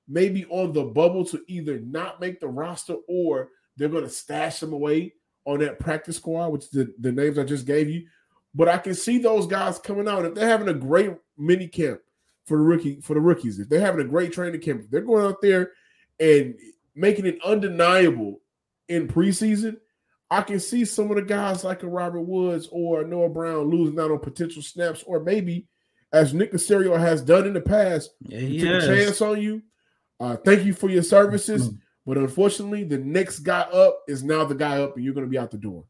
maybe 0.09 0.47
on 0.47 0.73
the 0.73 0.85
bubble 0.85 1.25
to 1.27 1.43
either 1.49 1.81
not 1.81 2.21
make 2.21 2.41
the 2.41 2.49
roster 2.49 2.97
or 3.09 3.51
they're 3.77 3.89
going 3.89 4.05
to 4.05 4.11
stash 4.11 4.61
them 4.61 4.73
away 4.73 5.13
on 5.45 5.59
that 5.61 5.79
practice 5.79 6.17
squad, 6.17 6.49
which 6.49 6.71
the, 6.71 6.93
the 6.99 7.13
names 7.13 7.39
I 7.39 7.45
just 7.45 7.67
gave 7.67 7.89
you. 7.89 8.07
But 8.55 8.69
I 8.69 8.79
can 8.79 8.95
see 8.95 9.19
those 9.19 9.47
guys 9.47 9.79
coming 9.79 10.09
out. 10.09 10.25
If 10.25 10.35
they're 10.35 10.49
having 10.49 10.69
a 10.69 10.75
great 10.75 11.13
mini 11.37 11.69
camp, 11.69 12.01
for 12.47 12.57
the 12.57 12.63
rookie 12.63 13.01
for 13.01 13.15
the 13.15 13.21
rookies. 13.21 13.59
If 13.59 13.69
they're 13.69 13.81
having 13.81 14.01
a 14.01 14.09
great 14.09 14.33
training 14.33 14.61
camp, 14.61 14.83
if 14.85 14.91
they're 14.91 15.01
going 15.01 15.27
out 15.27 15.43
there 15.43 15.73
and 16.19 16.55
making 16.95 17.27
it 17.27 17.39
undeniable 17.45 18.41
in 18.89 19.09
preseason, 19.09 19.77
I 20.31 20.43
can 20.43 20.61
see 20.61 20.85
some 20.85 21.11
of 21.11 21.17
the 21.17 21.23
guys 21.23 21.65
like 21.65 21.83
a 21.83 21.89
Robert 21.89 22.23
Woods 22.23 22.69
or 22.71 23.05
Noah 23.05 23.29
Brown 23.29 23.71
losing 23.71 23.99
out 24.01 24.11
on 24.11 24.19
potential 24.21 24.63
snaps, 24.63 25.03
or 25.07 25.21
maybe 25.21 25.67
as 26.17 26.35
Nick 26.35 26.53
Caserio 26.53 26.99
has 26.99 27.23
done 27.23 27.47
in 27.47 27.53
the 27.53 27.61
past, 27.61 28.11
Yeah, 28.27 28.39
he 28.41 28.59
he 28.59 28.61
took 28.61 28.83
a 28.83 28.87
chance 28.87 29.21
on 29.21 29.41
you. 29.41 29.63
Uh, 30.19 30.37
thank 30.37 30.65
you 30.65 30.73
for 30.73 30.89
your 30.89 31.03
services. 31.03 31.69
Mhm. 31.69 31.79
But 32.07 32.19
unfortunately, 32.19 32.85
the 32.85 32.99
next 32.99 33.41
guy 33.41 33.61
up 33.63 33.99
is 34.09 34.23
now 34.23 34.45
the 34.45 34.55
guy 34.55 34.81
up, 34.83 34.97
and 34.97 35.05
you're 35.05 35.13
going 35.15 35.27
to 35.27 35.31
be 35.31 35.39
out 35.39 35.51
the 35.51 35.59
door. 35.59 35.85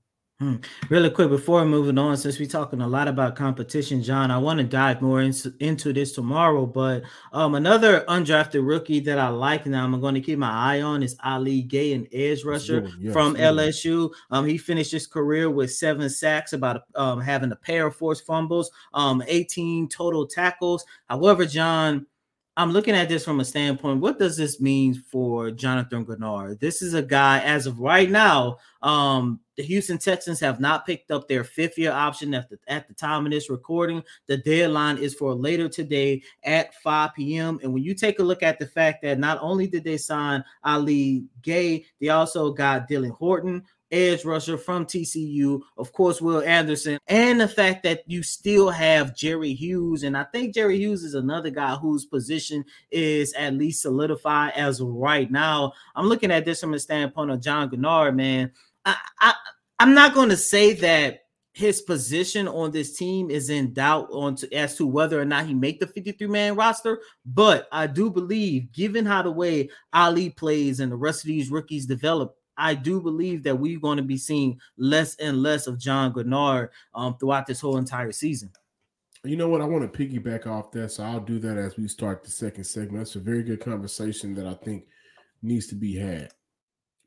Really 0.90 1.08
quick 1.08 1.30
before 1.30 1.64
moving 1.64 1.96
on, 1.96 2.14
since 2.18 2.38
we're 2.38 2.46
talking 2.46 2.82
a 2.82 2.86
lot 2.86 3.08
about 3.08 3.36
competition, 3.36 4.02
John, 4.02 4.30
I 4.30 4.36
want 4.36 4.58
to 4.58 4.64
dive 4.64 5.00
more 5.00 5.22
into, 5.22 5.54
into 5.60 5.94
this 5.94 6.12
tomorrow. 6.12 6.66
But 6.66 7.04
um, 7.32 7.54
another 7.54 8.04
undrafted 8.06 8.66
rookie 8.66 9.00
that 9.00 9.18
I 9.18 9.28
like 9.28 9.64
now, 9.64 9.82
I'm 9.82 9.98
going 9.98 10.14
to 10.14 10.20
keep 10.20 10.38
my 10.38 10.50
eye 10.50 10.82
on 10.82 11.02
is 11.02 11.16
Ali 11.24 11.62
Gaye, 11.62 11.94
an 11.94 12.06
edge 12.12 12.44
rusher. 12.44 12.86
Yes, 13.00 13.14
from 13.14 13.32
one. 13.32 13.40
LSU. 13.40 14.12
Um, 14.30 14.46
he 14.46 14.58
finished 14.58 14.92
his 14.92 15.06
career 15.06 15.48
with 15.48 15.72
seven 15.72 16.10
sacks, 16.10 16.52
about 16.52 16.82
um, 16.96 17.18
having 17.18 17.50
a 17.52 17.56
pair 17.56 17.86
of 17.86 17.96
forced 17.96 18.26
fumbles, 18.26 18.70
um, 18.92 19.22
18 19.26 19.88
total 19.88 20.26
tackles. 20.26 20.84
However, 21.08 21.46
John, 21.46 22.04
I'm 22.58 22.72
looking 22.72 22.94
at 22.94 23.10
this 23.10 23.22
from 23.22 23.40
a 23.40 23.44
standpoint. 23.44 24.00
What 24.00 24.18
does 24.18 24.38
this 24.38 24.62
mean 24.62 24.94
for 24.94 25.50
Jonathan 25.50 26.06
Greenard? 26.06 26.58
This 26.58 26.80
is 26.80 26.94
a 26.94 27.02
guy, 27.02 27.40
as 27.40 27.66
of 27.66 27.80
right 27.80 28.08
now, 28.08 28.56
um, 28.80 29.40
the 29.58 29.62
Houston 29.62 29.98
Texans 29.98 30.40
have 30.40 30.58
not 30.58 30.86
picked 30.86 31.10
up 31.10 31.28
their 31.28 31.44
fifth 31.44 31.76
year 31.76 31.92
option 31.92 32.32
at 32.32 32.48
the, 32.48 32.58
at 32.66 32.88
the 32.88 32.94
time 32.94 33.26
of 33.26 33.32
this 33.32 33.50
recording. 33.50 34.02
The 34.26 34.38
deadline 34.38 34.96
is 34.96 35.14
for 35.14 35.34
later 35.34 35.68
today 35.68 36.22
at 36.44 36.74
5 36.76 37.14
p.m. 37.14 37.60
And 37.62 37.74
when 37.74 37.82
you 37.82 37.94
take 37.94 38.20
a 38.20 38.24
look 38.24 38.42
at 38.42 38.58
the 38.58 38.66
fact 38.66 39.02
that 39.02 39.18
not 39.18 39.38
only 39.42 39.66
did 39.66 39.84
they 39.84 39.98
sign 39.98 40.42
Ali 40.64 41.24
Gay, 41.42 41.84
they 42.00 42.08
also 42.08 42.52
got 42.52 42.88
Dylan 42.88 43.10
Horton, 43.16 43.64
edge 43.96 44.24
rusher 44.24 44.58
from 44.58 44.84
TCU, 44.84 45.60
of 45.76 45.92
course, 45.92 46.20
Will 46.20 46.42
Anderson, 46.42 46.98
and 47.06 47.40
the 47.40 47.48
fact 47.48 47.82
that 47.84 48.02
you 48.06 48.22
still 48.22 48.70
have 48.70 49.16
Jerry 49.16 49.54
Hughes. 49.54 50.02
And 50.02 50.16
I 50.16 50.24
think 50.24 50.54
Jerry 50.54 50.76
Hughes 50.78 51.02
is 51.02 51.14
another 51.14 51.50
guy 51.50 51.74
whose 51.76 52.04
position 52.04 52.64
is 52.90 53.32
at 53.34 53.54
least 53.54 53.82
solidified 53.82 54.52
as 54.54 54.80
of 54.80 54.88
right 54.88 55.30
now. 55.30 55.72
I'm 55.94 56.06
looking 56.06 56.30
at 56.30 56.44
this 56.44 56.60
from 56.60 56.72
the 56.72 56.78
standpoint 56.78 57.30
of 57.30 57.40
John 57.40 57.70
Greenard, 57.70 58.14
man. 58.14 58.52
I, 58.84 58.96
I 59.20 59.34
I'm 59.78 59.94
not 59.94 60.14
going 60.14 60.30
to 60.30 60.36
say 60.36 60.72
that 60.74 61.26
his 61.56 61.80
position 61.80 62.46
on 62.48 62.70
this 62.70 62.98
team 62.98 63.30
is 63.30 63.48
in 63.48 63.72
doubt 63.72 64.08
on 64.12 64.36
to, 64.36 64.52
as 64.54 64.76
to 64.76 64.86
whether 64.86 65.18
or 65.18 65.24
not 65.24 65.46
he 65.46 65.54
make 65.54 65.80
the 65.80 65.86
53 65.86 66.26
man 66.26 66.54
roster, 66.54 67.00
but 67.24 67.66
I 67.72 67.86
do 67.86 68.10
believe, 68.10 68.72
given 68.72 69.06
how 69.06 69.22
the 69.22 69.30
way 69.30 69.70
Ali 69.92 70.28
plays 70.28 70.80
and 70.80 70.92
the 70.92 70.96
rest 70.96 71.24
of 71.24 71.28
these 71.28 71.50
rookies 71.50 71.86
develop, 71.86 72.36
I 72.56 72.74
do 72.74 73.00
believe 73.00 73.42
that 73.44 73.58
we're 73.58 73.80
going 73.80 73.98
to 73.98 74.02
be 74.02 74.16
seeing 74.16 74.60
less 74.76 75.14
and 75.16 75.42
less 75.42 75.66
of 75.66 75.78
John 75.78 76.12
Greenard 76.12 76.70
um, 76.94 77.16
throughout 77.18 77.46
this 77.46 77.60
whole 77.60 77.76
entire 77.76 78.12
season. 78.12 78.50
You 79.24 79.36
know 79.36 79.48
what? 79.48 79.60
I 79.60 79.64
want 79.64 79.92
to 79.92 79.98
piggyback 79.98 80.46
off 80.46 80.70
that, 80.72 80.92
so 80.92 81.04
I'll 81.04 81.20
do 81.20 81.38
that 81.40 81.56
as 81.56 81.76
we 81.76 81.88
start 81.88 82.22
the 82.22 82.30
second 82.30 82.64
segment. 82.64 82.98
That's 82.98 83.16
a 83.16 83.20
very 83.20 83.42
good 83.42 83.60
conversation 83.60 84.34
that 84.34 84.46
I 84.46 84.54
think 84.54 84.84
needs 85.42 85.66
to 85.68 85.74
be 85.74 85.96
had. 85.96 86.30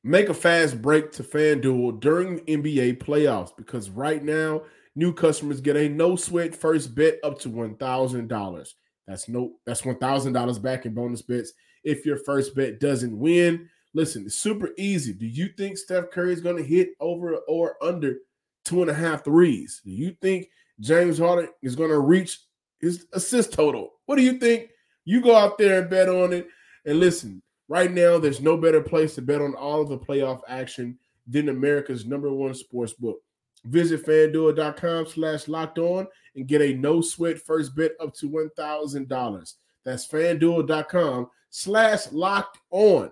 Make 0.03 0.29
a 0.29 0.33
fast 0.33 0.81
break 0.81 1.11
to 1.13 1.23
FanDuel 1.23 1.99
during 1.99 2.39
NBA 2.41 2.99
playoffs 2.99 3.55
because 3.55 3.89
right 3.89 4.23
now 4.23 4.63
new 4.95 5.13
customers 5.13 5.61
get 5.61 5.75
a 5.75 5.89
no 5.89 6.15
sweat 6.15 6.55
first 6.55 6.95
bet 6.95 7.19
up 7.23 7.39
to 7.39 7.49
one 7.49 7.75
thousand 7.75 8.27
dollars. 8.27 8.75
That's 9.07 9.27
no 9.27 9.53
that's 9.65 9.85
one 9.85 9.97
thousand 9.97 10.33
dollars 10.33 10.59
back 10.59 10.85
in 10.85 10.93
bonus 10.93 11.21
bets 11.21 11.53
if 11.83 12.05
your 12.05 12.17
first 12.17 12.55
bet 12.55 12.79
doesn't 12.79 13.17
win. 13.17 13.69
Listen, 13.93 14.25
it's 14.25 14.37
super 14.37 14.69
easy. 14.77 15.13
Do 15.13 15.25
you 15.25 15.49
think 15.57 15.77
Steph 15.77 16.11
Curry 16.11 16.33
is 16.33 16.41
going 16.41 16.57
to 16.57 16.63
hit 16.63 16.89
over 16.99 17.35
or 17.47 17.75
under 17.83 18.17
two 18.65 18.81
and 18.81 18.91
a 18.91 18.93
half 18.93 19.23
threes? 19.23 19.81
Do 19.83 19.91
you 19.91 20.15
think 20.21 20.47
James 20.79 21.17
Harden 21.17 21.49
is 21.61 21.75
going 21.75 21.89
to 21.89 21.99
reach 21.99 22.39
his 22.79 23.07
assist 23.13 23.53
total? 23.53 23.93
What 24.05 24.17
do 24.17 24.21
you 24.21 24.33
think? 24.33 24.69
You 25.05 25.21
go 25.21 25.35
out 25.35 25.57
there 25.57 25.81
and 25.81 25.89
bet 25.89 26.07
on 26.07 26.33
it. 26.33 26.47
And 26.85 26.99
listen, 26.99 27.41
right 27.67 27.91
now, 27.91 28.19
there's 28.19 28.41
no 28.41 28.57
better 28.57 28.81
place 28.81 29.15
to 29.15 29.21
bet 29.21 29.41
on 29.41 29.55
all 29.55 29.81
of 29.81 29.89
the 29.89 29.97
playoff 29.97 30.41
action 30.47 30.97
than 31.27 31.49
America's 31.49 32.05
number 32.05 32.31
one 32.31 32.53
sports 32.53 32.93
book. 32.93 33.19
Visit 33.65 34.05
fanduel.com 34.05 35.07
slash 35.07 35.47
locked 35.47 35.79
on 35.79 36.07
and 36.35 36.47
get 36.47 36.61
a 36.61 36.73
no 36.75 37.01
sweat 37.01 37.39
first 37.39 37.75
bet 37.75 37.91
up 37.99 38.13
to 38.15 38.29
$1,000. 38.29 39.53
That's 39.83 40.07
fanduel.com 40.07 41.29
slash 41.49 42.11
locked 42.11 42.59
on. 42.71 43.11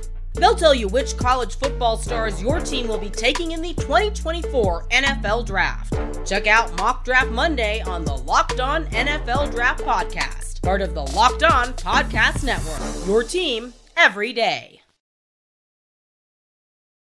They'll 0.33 0.55
tell 0.55 0.73
you 0.73 0.87
which 0.87 1.17
college 1.17 1.57
football 1.57 1.97
stars 1.97 2.41
your 2.41 2.59
team 2.59 2.87
will 2.87 2.97
be 2.97 3.09
taking 3.09 3.51
in 3.51 3.61
the 3.61 3.73
2024 3.73 4.87
NFL 4.89 5.45
Draft. 5.45 5.93
Check 6.25 6.47
out 6.47 6.75
Mock 6.77 7.03
Draft 7.03 7.31
Monday 7.31 7.81
on 7.81 8.05
the 8.05 8.15
Locked 8.15 8.59
On 8.59 8.85
NFL 8.87 9.51
Draft 9.51 9.83
Podcast, 9.83 10.61
part 10.61 10.81
of 10.81 10.95
the 10.95 11.03
Locked 11.13 11.43
On 11.43 11.73
Podcast 11.73 12.43
Network. 12.43 13.07
Your 13.07 13.23
team 13.23 13.73
every 13.97 14.33
day. 14.33 14.81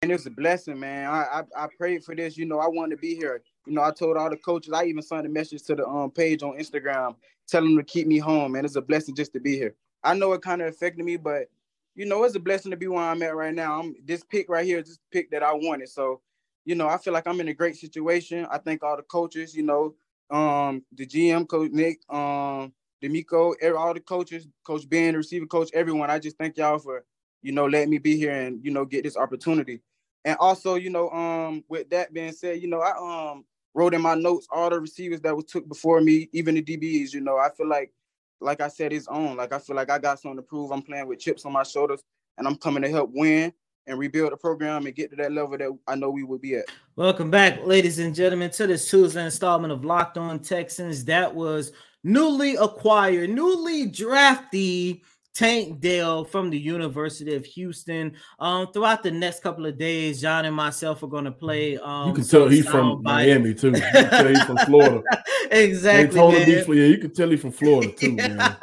And 0.03 0.13
it's 0.13 0.27
a 0.27 0.31
blessing, 0.31 0.79
man. 0.79 1.09
I, 1.09 1.43
I 1.57 1.65
I 1.65 1.69
prayed 1.77 2.05
for 2.05 2.15
this. 2.15 2.37
You 2.37 2.45
know, 2.45 2.59
I 2.59 2.69
wanted 2.69 2.97
to 2.97 3.01
be 3.01 3.17
here. 3.17 3.43
You 3.67 3.73
know, 3.73 3.83
I 3.83 3.91
told 3.91 4.17
all 4.17 4.31
the 4.31 4.37
coaches. 4.37 4.73
I 4.73 4.85
even 4.85 5.03
sent 5.03 5.27
a 5.27 5.29
message 5.29 5.63
to 5.65 5.75
the 5.75 5.89
um 5.89 6.11
page 6.11 6.43
on 6.43 6.59
Instagram, 6.59 7.17
telling 7.49 7.75
them 7.75 7.85
to 7.85 7.91
keep 7.93 8.07
me 8.07 8.19
home. 8.19 8.53
Man, 8.53 8.65
it's 8.65 8.77
a 8.77 8.83
blessing 8.83 9.17
just 9.17 9.33
to 9.33 9.41
be 9.41 9.57
here. 9.57 9.75
I 10.05 10.15
know 10.15 10.33
it 10.35 10.43
kind 10.43 10.61
of 10.61 10.69
affected 10.69 11.05
me, 11.05 11.17
but 11.17 11.49
you 11.97 12.05
know, 12.05 12.23
it's 12.25 12.37
a 12.37 12.41
blessing 12.41 12.71
to 12.71 12.77
be 12.77 12.87
where 12.87 13.03
I'm 13.03 13.23
at 13.23 13.35
right 13.35 13.55
now. 13.55 13.81
I'm 13.81 13.97
this 14.05 14.23
pick 14.23 14.49
right 14.49 14.65
here 14.65 14.79
is 14.79 14.87
this 14.87 14.99
pick 15.11 15.31
that 15.31 15.43
I 15.43 15.53
wanted. 15.55 15.89
So, 15.89 16.21
you 16.65 16.75
know, 16.75 16.89
I 16.89 16.99
feel 16.99 17.15
like 17.15 17.27
I'm 17.27 17.41
in 17.41 17.49
a 17.49 17.55
great 17.55 17.77
situation. 17.77 18.47
I 18.51 18.59
thank 18.59 18.83
all 18.83 18.97
the 18.97 19.03
coaches. 19.03 19.55
You 19.55 19.63
know, 19.63 19.95
um, 20.31 20.85
the 20.93 21.07
GM 21.07 21.49
coach 21.49 21.71
Nick, 21.73 22.01
um, 22.13 22.73
DeMeco, 23.03 23.55
all 23.77 23.95
the 23.95 24.01
coaches, 24.01 24.47
Coach 24.63 24.89
Ben, 24.89 25.13
the 25.13 25.19
receiver 25.19 25.47
coach, 25.47 25.71
everyone. 25.73 26.11
I 26.11 26.19
just 26.19 26.37
thank 26.37 26.59
y'all 26.59 26.79
for 26.79 27.05
you 27.43 27.53
know 27.53 27.67
letting 27.67 27.91
me 27.91 27.99
be 27.99 28.17
here 28.17 28.33
and 28.33 28.63
you 28.65 28.71
know 28.71 28.85
get 28.85 29.05
this 29.05 29.17
opportunity. 29.17 29.81
And 30.27 30.37
also, 30.39 30.75
you 30.75 30.91
know, 30.91 31.09
um, 31.11 31.65
with 31.69 31.89
that 31.91 32.13
being 32.13 32.33
said, 32.33 32.61
you 32.61 32.69
know, 32.69 32.81
I 32.81 33.31
um 33.33 33.45
wrote 33.75 33.95
in 33.95 34.03
my 34.03 34.15
notes 34.15 34.49
all 34.51 34.69
the 34.71 34.81
receivers 34.81 35.21
that 35.21 35.37
was 35.37 35.45
took 35.45 35.69
before 35.69 36.01
me, 36.01 36.29
even 36.33 36.57
the 36.57 36.63
DBs. 36.63 37.15
You 37.15 37.21
know, 37.21 37.39
I 37.39 37.51
feel 37.57 37.69
like, 37.69 37.93
like 38.41 38.61
I 38.61 38.69
said, 38.69 38.93
it's 38.93 39.07
on. 39.07 39.37
Like 39.37 39.53
I 39.53 39.59
feel 39.59 39.77
like 39.77 39.91
I 39.91 39.99
got 39.99 40.21
something 40.21 40.37
to 40.37 40.43
prove. 40.43 40.71
I'm 40.71 40.83
playing 40.83 41.07
with 41.07 41.19
chips 41.19 41.45
on 41.45 41.53
my 41.53 41.63
shoulders, 41.63 42.03
and 42.39 42.47
I'm 42.47 42.57
coming 42.57 42.83
to 42.83 42.91
help 42.91 43.11
win 43.13 43.53
and 43.87 43.99
rebuild 43.99 44.33
the 44.33 44.37
program 44.37 44.87
and 44.87 44.95
get 44.95 45.11
to 45.11 45.17
that 45.17 45.33
level 45.33 45.57
that 45.57 45.79
I 45.87 45.95
know 45.95 46.11
we 46.11 46.25
will 46.25 46.39
be 46.39 46.57
at. 46.57 46.65
Welcome 46.97 47.31
back, 47.31 47.65
ladies 47.65 47.99
and 47.99 48.15
gentlemen, 48.15 48.51
to 48.51 48.67
this 48.67 48.91
Tuesday 48.91 49.25
installment 49.25 49.73
of 49.73 49.85
Locked 49.85 50.19
On 50.19 50.41
Texans. 50.41 51.05
That 51.05 51.35
was 51.35 51.73
newly 52.03 52.57
acquired, 52.57 53.31
newly 53.31 53.87
drafted 53.87 55.01
Tank 55.37 55.81
Dell 55.81 56.25
from 56.25 56.49
the 56.49 56.59
University 56.59 57.35
of 57.35 57.45
Houston. 57.45 58.15
Um, 58.39 58.73
throughout 58.73 59.03
the 59.03 59.11
next 59.11 59.43
couple 59.43 59.67
of 59.67 59.77
days, 59.77 60.21
John 60.23 60.47
and 60.47 60.57
myself 60.57 61.03
are 61.03 61.09
going 61.09 61.25
to 61.27 61.31
play. 61.33 61.77
Um, 61.77 62.09
You 62.09 62.15
can 62.15 62.25
tell 62.25 62.49
he's 62.49 62.67
from 62.67 62.99
soundbite. 62.99 63.03
Miami 63.03 63.55
too. 63.55 63.69
You 63.69 63.81
can 63.81 64.09
tell 64.11 64.27
he's 64.29 64.43
from 64.45 64.57
Florida. 64.67 65.03
exactly. 65.51 66.19
Man. 66.19 66.47
Beach, 66.47 66.67
yeah, 66.69 66.75
you 66.75 66.99
can 66.99 67.13
tell 67.13 67.29
he's 67.29 67.41
from 67.43 67.53
Florida 67.53 67.93
too, 67.93 68.13
man. 68.17 68.57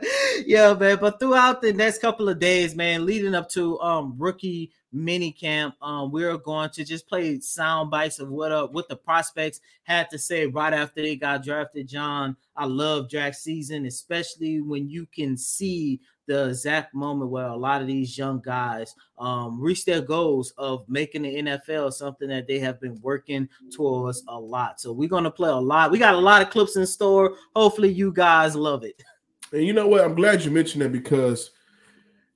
yeah, 0.46 0.74
man. 0.74 0.98
But 1.00 1.20
throughout 1.20 1.60
the 1.60 1.72
next 1.72 1.98
couple 1.98 2.28
of 2.28 2.38
days, 2.38 2.74
man, 2.74 3.06
leading 3.06 3.34
up 3.34 3.48
to 3.50 3.78
um 3.80 4.14
rookie 4.18 4.72
mini 4.92 5.32
camp, 5.32 5.74
um, 5.82 6.12
we're 6.12 6.36
going 6.36 6.70
to 6.70 6.84
just 6.84 7.08
play 7.08 7.40
sound 7.40 7.90
bites 7.90 8.18
of 8.18 8.28
what 8.28 8.52
up 8.52 8.72
what 8.72 8.88
the 8.88 8.96
prospects 8.96 9.60
had 9.84 10.10
to 10.10 10.18
say 10.18 10.46
right 10.46 10.74
after 10.74 11.02
they 11.02 11.16
got 11.16 11.44
drafted. 11.44 11.88
John, 11.88 12.36
I 12.56 12.66
love 12.66 13.08
draft 13.08 13.36
season, 13.36 13.86
especially 13.86 14.60
when 14.60 14.88
you 14.88 15.06
can 15.06 15.36
see 15.36 16.00
the 16.26 16.48
exact 16.48 16.94
moment 16.94 17.30
where 17.30 17.46
a 17.46 17.56
lot 17.56 17.80
of 17.80 17.88
these 17.88 18.16
young 18.16 18.40
guys 18.40 18.94
um, 19.18 19.60
reach 19.60 19.84
their 19.84 20.00
goals 20.00 20.52
of 20.56 20.88
making 20.88 21.22
the 21.22 21.42
NFL 21.42 21.92
something 21.92 22.28
that 22.28 22.46
they 22.46 22.58
have 22.58 22.80
been 22.80 22.98
working 23.02 23.48
towards 23.72 24.22
a 24.28 24.38
lot. 24.38 24.80
So 24.80 24.92
we're 24.92 25.08
gonna 25.08 25.30
play 25.30 25.50
a 25.50 25.56
lot. 25.56 25.90
We 25.90 25.98
got 25.98 26.14
a 26.14 26.18
lot 26.18 26.42
of 26.42 26.50
clips 26.50 26.76
in 26.76 26.86
store. 26.86 27.36
Hopefully, 27.56 27.90
you 27.90 28.12
guys 28.12 28.54
love 28.54 28.84
it. 28.84 29.02
And 29.52 29.64
you 29.64 29.72
know 29.72 29.86
what? 29.86 30.02
I'm 30.04 30.14
glad 30.14 30.42
you 30.44 30.50
mentioned 30.50 30.82
that 30.82 30.92
because 30.92 31.50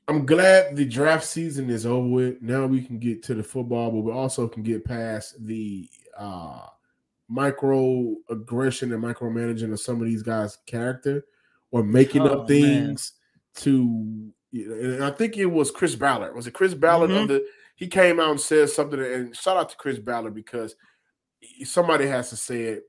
I'm 0.09 0.25
glad 0.27 0.77
the 0.77 0.85
draft 0.85 1.25
season 1.25 1.69
is 1.71 1.87
over 1.87 2.07
with. 2.09 2.43
Now 2.43 2.67
we 2.67 2.83
can 2.83 2.99
get 2.99 3.23
to 3.25 3.35
the 3.35 3.43
football, 3.43 3.91
but 3.91 4.01
we 4.01 4.13
also 4.13 4.47
can 4.49 4.63
get 4.63 4.85
past 4.85 5.45
the 5.45 5.89
uh 6.17 6.67
micro 7.29 8.15
aggression 8.31 8.93
and 8.93 9.03
micromanaging 9.03 9.73
of 9.73 9.81
some 9.81 10.01
of 10.01 10.07
these 10.07 10.23
guys' 10.23 10.59
character 10.67 11.25
or 11.73 11.83
making 11.83 12.23
Oh, 12.23 12.41
up 12.43 12.49
things 12.49 13.15
to 13.57 14.31
and 14.53 15.03
I 15.05 15.11
think 15.11 15.37
it 15.37 15.47
was 15.47 15.71
Chris 15.71 15.95
Ballard. 15.97 16.35
Was 16.35 16.47
it 16.47 16.55
Chris 16.55 16.73
Ballard 16.75 17.11
Mhm. 17.11 17.29
the 17.29 17.47
he 17.75 17.89
came 17.89 18.21
out 18.21 18.31
and 18.31 18.41
said 18.41 18.71
something 18.71 19.01
and 19.01 19.37
shout 19.37 19.57
out 19.57 19.69
to 19.71 19.77
Chris 19.77 19.99
Ballard 19.99 20.35
because 20.35 20.77
somebody 21.65 22.07
has 22.07 22.31
to 22.31 22.37
say 22.37 22.63
it. 22.63 22.85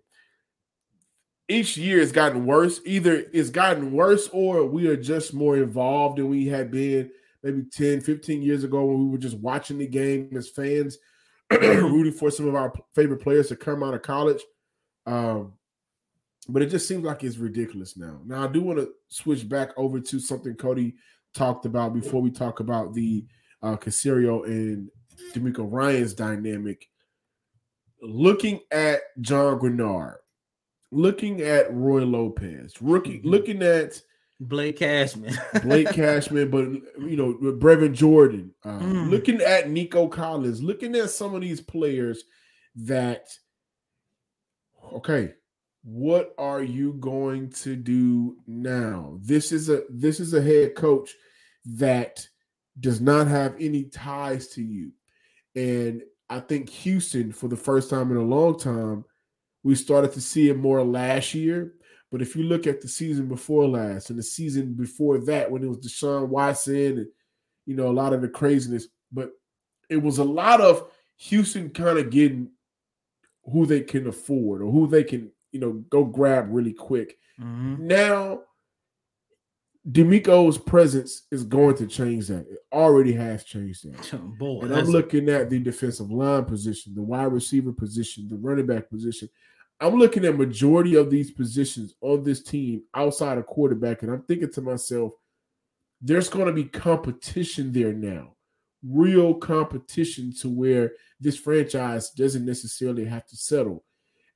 Each 1.49 1.77
year 1.77 1.99
has 1.99 2.11
gotten 2.11 2.45
worse. 2.45 2.81
Either 2.85 3.23
it's 3.31 3.49
gotten 3.49 3.91
worse 3.93 4.27
or 4.33 4.65
we 4.65 4.87
are 4.87 4.97
just 4.97 5.33
more 5.33 5.57
involved 5.57 6.17
than 6.17 6.29
we 6.29 6.47
had 6.47 6.71
been 6.71 7.09
maybe 7.43 7.63
10, 7.71 8.01
15 8.01 8.41
years 8.41 8.63
ago 8.63 8.85
when 8.85 9.05
we 9.05 9.09
were 9.09 9.17
just 9.17 9.37
watching 9.37 9.77
the 9.77 9.87
game 9.87 10.29
as 10.35 10.49
fans, 10.49 10.97
rooting 11.51 12.11
for 12.11 12.29
some 12.29 12.47
of 12.47 12.55
our 12.55 12.73
favorite 12.95 13.21
players 13.21 13.47
to 13.47 13.55
come 13.55 13.83
out 13.83 13.93
of 13.93 14.01
college. 14.01 14.41
Um, 15.05 15.53
but 16.49 16.61
it 16.61 16.67
just 16.67 16.87
seems 16.87 17.03
like 17.03 17.23
it's 17.23 17.37
ridiculous 17.37 17.97
now. 17.97 18.19
Now, 18.25 18.43
I 18.43 18.47
do 18.47 18.61
want 18.61 18.79
to 18.79 18.89
switch 19.09 19.47
back 19.47 19.71
over 19.77 19.99
to 19.99 20.19
something 20.19 20.55
Cody 20.55 20.95
talked 21.33 21.65
about 21.65 21.93
before 21.93 22.21
we 22.21 22.31
talk 22.31 22.59
about 22.59 22.93
the 22.93 23.25
uh, 23.61 23.75
Caserio 23.75 24.45
and 24.45 24.89
DeMeco 25.33 25.67
Ryan's 25.69 26.13
dynamic. 26.13 26.87
Looking 28.01 28.61
at 28.71 29.01
John 29.21 29.59
Greenard, 29.59 30.15
looking 30.91 31.41
at 31.41 31.73
Roy 31.73 32.03
Lopez, 32.05 32.73
looking, 32.81 33.21
Mhm. 33.21 33.25
looking 33.25 33.61
at 33.63 34.01
Blake 34.39 34.77
Cashman. 34.77 35.33
Blake 35.63 35.87
Cashman, 35.93 36.49
but 36.51 36.65
you 37.09 37.17
know, 37.17 37.33
Brevin 37.33 37.93
Jordan, 37.93 38.53
uh, 38.63 38.79
Mm. 38.79 39.09
looking 39.09 39.41
at 39.41 39.69
Nico 39.69 40.07
Collins, 40.07 40.61
looking 40.61 40.95
at 40.95 41.09
some 41.09 41.33
of 41.35 41.41
these 41.41 41.59
players 41.61 42.23
that, 42.75 43.27
okay, 44.93 45.33
what 45.83 46.33
are 46.37 46.61
you 46.61 46.93
going 46.93 47.49
to 47.49 47.75
do 47.75 48.37
now? 48.45 49.19
This 49.23 49.51
is 49.51 49.69
a 49.69 49.83
this 49.89 50.19
is 50.19 50.33
a 50.33 50.41
head 50.41 50.75
coach 50.75 51.15
that 51.65 52.27
does 52.79 53.01
not 53.01 53.27
have 53.27 53.55
any 53.59 53.85
ties 53.85 54.49
to 54.49 54.61
you, 54.61 54.91
and 55.55 56.03
I 56.29 56.41
think 56.41 56.69
Houston, 56.69 57.31
for 57.31 57.47
the 57.47 57.55
first 57.57 57.89
time 57.89 58.11
in 58.11 58.17
a 58.17 58.21
long 58.21 58.59
time, 58.59 59.05
we 59.67 59.75
started 59.75 60.13
to 60.13 60.21
see 60.21 60.47
it 60.49 60.57
more 60.57 60.81
last 60.81 61.33
year. 61.33 61.73
But 62.09 62.21
if 62.21 62.37
you 62.37 62.43
look 62.43 62.67
at 62.67 62.79
the 62.79 62.87
season 62.87 63.27
before 63.27 63.67
last 63.67 64.09
and 64.09 64.17
the 64.17 64.23
season 64.23 64.75
before 64.75 65.17
that, 65.25 65.51
when 65.51 65.61
it 65.61 65.67
was 65.67 65.79
Deshaun 65.79 66.29
Watson 66.29 66.99
and 66.99 67.07
you 67.65 67.75
know 67.75 67.89
a 67.89 67.99
lot 68.01 68.13
of 68.13 68.21
the 68.21 68.29
craziness, 68.29 68.87
but 69.11 69.31
it 69.89 69.97
was 69.97 70.19
a 70.19 70.23
lot 70.23 70.61
of 70.61 70.89
Houston 71.17 71.69
kind 71.69 71.99
of 71.99 72.09
getting 72.09 72.49
who 73.43 73.65
they 73.65 73.81
can 73.81 74.07
afford 74.07 74.61
or 74.61 74.71
who 74.71 74.87
they 74.87 75.03
can 75.03 75.31
you 75.51 75.59
know 75.59 75.73
go 75.89 76.05
grab 76.05 76.47
really 76.49 76.71
quick. 76.71 77.17
Mhm. 77.37 77.79
Now, 77.79 78.43
DeMeco's 79.89 80.57
presence 80.57 81.23
is 81.31 81.43
going 81.43 81.75
to 81.75 81.87
change 81.87 82.27
that. 82.27 82.45
It 82.49 82.59
already 82.73 83.13
has 83.13 83.43
changed 83.43 83.85
that. 83.85 84.37
Boy, 84.39 84.61
And 84.61 84.73
I'm 84.73 84.85
looking 84.87 85.27
at 85.29 85.49
the 85.49 85.59
defensive 85.59 86.11
line 86.11 86.45
position, 86.45 86.93
the 86.95 87.01
wide 87.01 87.33
receiver 87.33 87.73
position, 87.73 88.27
the 88.29 88.37
running 88.37 88.65
back 88.65 88.89
position. 88.89 89.29
I'm 89.79 89.95
looking 89.95 90.25
at 90.25 90.37
majority 90.37 90.95
of 90.95 91.09
these 91.09 91.31
positions 91.31 91.93
on 92.01 92.23
this 92.23 92.41
team 92.41 92.83
outside 92.93 93.37
of 93.37 93.45
quarterback, 93.45 94.01
and 94.01 94.11
I'm 94.11 94.23
thinking 94.23 94.51
to 94.53 94.61
myself, 94.61 95.13
there's 96.01 96.29
going 96.29 96.47
to 96.47 96.53
be 96.53 96.63
competition 96.63 97.71
there 97.71 97.93
now, 97.93 98.35
real 98.83 99.35
competition 99.35 100.33
to 100.41 100.49
where 100.49 100.93
this 101.19 101.37
franchise 101.37 102.09
doesn't 102.11 102.45
necessarily 102.45 103.05
have 103.05 103.25
to 103.27 103.35
settle. 103.35 103.83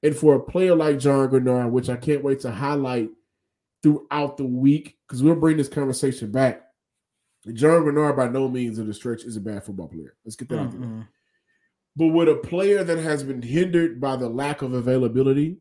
And 0.03 0.15
for 0.15 0.35
a 0.35 0.39
player 0.39 0.75
like 0.75 0.99
John 0.99 1.29
Greenard, 1.29 1.71
which 1.71 1.89
I 1.89 1.95
can't 1.95 2.23
wait 2.23 2.39
to 2.41 2.51
highlight 2.51 3.09
throughout 3.83 4.37
the 4.37 4.45
week, 4.45 4.97
because 5.07 5.21
we'll 5.23 5.35
bring 5.35 5.57
this 5.57 5.69
conversation 5.69 6.31
back. 6.31 6.63
John 7.53 7.83
Greenard, 7.83 8.17
by 8.17 8.27
no 8.27 8.47
means 8.47 8.77
of 8.77 8.87
the 8.87 8.93
stretch, 8.93 9.23
is 9.23 9.37
a 9.37 9.41
bad 9.41 9.63
football 9.63 9.87
player. 9.87 10.15
Let's 10.23 10.35
get 10.35 10.49
that 10.49 10.59
out 10.59 10.71
there. 10.71 10.81
Mm-hmm. 10.81 11.01
But 11.95 12.07
with 12.07 12.29
a 12.29 12.35
player 12.35 12.83
that 12.83 12.97
has 12.99 13.23
been 13.23 13.41
hindered 13.41 13.99
by 13.99 14.15
the 14.15 14.29
lack 14.29 14.61
of 14.61 14.73
availability, 14.73 15.57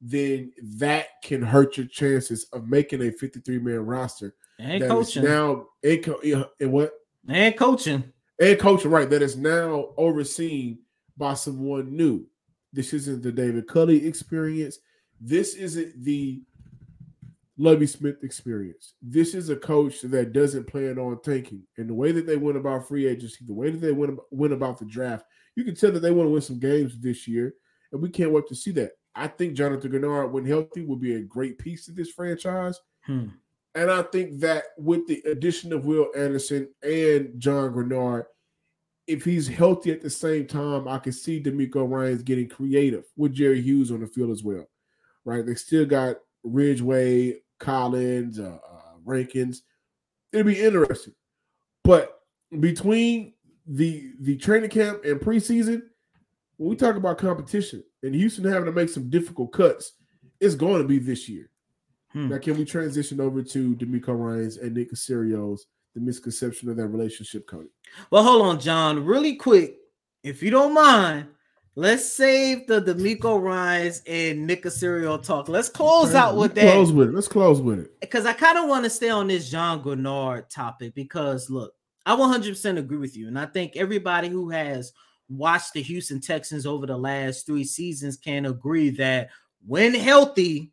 then 0.00 0.52
that 0.76 1.06
can 1.22 1.42
hurt 1.42 1.76
your 1.76 1.86
chances 1.86 2.46
of 2.52 2.68
making 2.68 3.02
a 3.02 3.10
53 3.10 3.58
man 3.58 3.80
roster. 3.80 4.34
and 4.58 4.82
coaching, 4.84 5.24
now 5.24 5.66
and, 5.82 6.02
co- 6.04 6.48
and 6.60 6.72
what 6.72 6.92
and 7.28 7.56
coaching. 7.56 8.04
and 8.40 8.58
coaching 8.58 8.90
right 8.90 9.10
that 9.10 9.22
is 9.22 9.36
now 9.36 9.90
overseen 9.96 10.78
by 11.16 11.34
someone 11.34 11.94
new. 11.94 12.26
This 12.72 12.92
isn't 12.92 13.22
the 13.22 13.32
David 13.32 13.66
Culley 13.66 14.06
experience. 14.06 14.78
This 15.20 15.54
isn't 15.54 16.02
the 16.02 16.42
Lovie 17.60 17.86
Smith 17.86 18.24
experience. 18.24 18.94
This 19.02 19.34
is 19.34 19.50
a 19.50 19.56
coach 19.56 20.00
that 20.00 20.32
doesn't 20.32 20.66
plan 20.66 20.98
on 20.98 21.20
tanking. 21.20 21.62
And 21.76 21.90
the 21.90 21.94
way 21.94 22.10
that 22.10 22.26
they 22.26 22.38
went 22.38 22.56
about 22.56 22.88
free 22.88 23.06
agency, 23.06 23.44
the 23.44 23.52
way 23.52 23.70
that 23.70 23.82
they 23.82 23.92
went, 23.92 24.18
went 24.30 24.54
about 24.54 24.78
the 24.78 24.86
draft, 24.86 25.26
you 25.56 25.64
can 25.64 25.74
tell 25.74 25.92
that 25.92 26.00
they 26.00 26.10
want 26.10 26.26
to 26.28 26.30
win 26.30 26.40
some 26.40 26.58
games 26.58 26.98
this 26.98 27.28
year. 27.28 27.52
And 27.92 28.00
we 28.00 28.08
can't 28.08 28.32
wait 28.32 28.46
to 28.48 28.54
see 28.54 28.70
that. 28.72 28.92
I 29.14 29.28
think 29.28 29.52
Jonathan 29.52 29.92
Greenard, 29.92 30.30
when 30.30 30.46
healthy, 30.46 30.86
will 30.86 30.96
be 30.96 31.16
a 31.16 31.20
great 31.20 31.58
piece 31.58 31.84
to 31.84 31.92
this 31.92 32.10
franchise. 32.10 32.80
Hmm. 33.04 33.26
And 33.74 33.90
I 33.90 34.04
think 34.04 34.40
that 34.40 34.64
with 34.78 35.06
the 35.06 35.22
addition 35.26 35.74
of 35.74 35.84
Will 35.84 36.08
Anderson 36.16 36.70
and 36.82 37.38
John 37.38 37.74
Greenard, 37.74 38.24
if 39.06 39.22
he's 39.22 39.46
healthy 39.46 39.92
at 39.92 40.00
the 40.00 40.08
same 40.08 40.46
time, 40.46 40.88
I 40.88 40.98
can 40.98 41.12
see 41.12 41.42
DeMeco 41.42 41.86
Ryan's 41.90 42.22
getting 42.22 42.48
creative 42.48 43.04
with 43.18 43.34
Jerry 43.34 43.60
Hughes 43.60 43.90
on 43.90 44.00
the 44.00 44.06
field 44.06 44.30
as 44.30 44.42
well. 44.42 44.64
Right? 45.26 45.44
They 45.44 45.56
still 45.56 45.84
got 45.84 46.16
Ridgeway, 46.42 47.42
Collins, 47.60 48.40
uh, 48.40 48.58
uh, 48.68 48.92
Rankins. 49.04 49.62
It'll 50.32 50.46
be 50.46 50.60
interesting. 50.60 51.14
But 51.84 52.20
between 52.58 53.34
the 53.66 54.12
the 54.20 54.36
training 54.36 54.70
camp 54.70 55.04
and 55.04 55.20
preseason, 55.20 55.82
when 56.56 56.70
we 56.70 56.76
talk 56.76 56.96
about 56.96 57.18
competition 57.18 57.84
and 58.02 58.14
Houston 58.14 58.44
having 58.44 58.66
to 58.66 58.72
make 58.72 58.88
some 58.88 59.08
difficult 59.08 59.52
cuts, 59.52 59.92
it's 60.40 60.54
going 60.54 60.82
to 60.82 60.88
be 60.88 60.98
this 60.98 61.28
year. 61.28 61.50
Hmm. 62.12 62.28
Now, 62.28 62.38
can 62.38 62.58
we 62.58 62.64
transition 62.64 63.20
over 63.20 63.42
to 63.42 63.76
DeMeco 63.76 64.08
Ryan's 64.08 64.56
and 64.56 64.74
Nick 64.74 64.92
Caserio's 64.92 65.66
the 65.94 66.00
misconception 66.00 66.68
of 66.68 66.76
that 66.76 66.88
relationship, 66.88 67.46
Cody? 67.46 67.68
Well, 68.10 68.24
hold 68.24 68.42
on, 68.42 68.60
John, 68.60 69.04
really 69.04 69.36
quick, 69.36 69.76
if 70.24 70.42
you 70.42 70.50
don't 70.50 70.74
mind. 70.74 71.26
Let's 71.76 72.12
save 72.12 72.66
the 72.66 72.82
DeMeco 72.82 73.40
Ryan's 73.40 74.02
and 74.06 74.46
Nick 74.46 74.64
Caserio 74.64 75.22
talk. 75.22 75.48
Let's 75.48 75.68
close 75.68 76.14
out 76.14 76.36
with 76.36 76.56
Let's 76.56 76.66
that. 76.66 76.72
Close 76.72 76.92
with 76.92 77.08
it. 77.08 77.14
Let's 77.14 77.28
close 77.28 77.60
with 77.60 77.78
it. 77.78 78.00
because 78.00 78.26
I 78.26 78.32
kind 78.32 78.58
of 78.58 78.68
want 78.68 78.84
to 78.84 78.90
stay 78.90 79.08
on 79.08 79.28
this 79.28 79.48
John 79.48 79.82
Greenard 79.82 80.48
topic 80.48 80.94
because 80.94 81.48
look, 81.48 81.72
I 82.04 82.16
100% 82.16 82.78
agree 82.78 82.98
with 82.98 83.16
you, 83.16 83.28
and 83.28 83.38
I 83.38 83.46
think 83.46 83.76
everybody 83.76 84.28
who 84.28 84.50
has 84.50 84.92
watched 85.28 85.74
the 85.74 85.82
Houston 85.82 86.20
Texans 86.20 86.66
over 86.66 86.86
the 86.86 86.96
last 86.96 87.46
three 87.46 87.64
seasons 87.64 88.16
can 88.16 88.46
agree 88.46 88.90
that 88.90 89.28
when 89.66 89.94
healthy, 89.94 90.72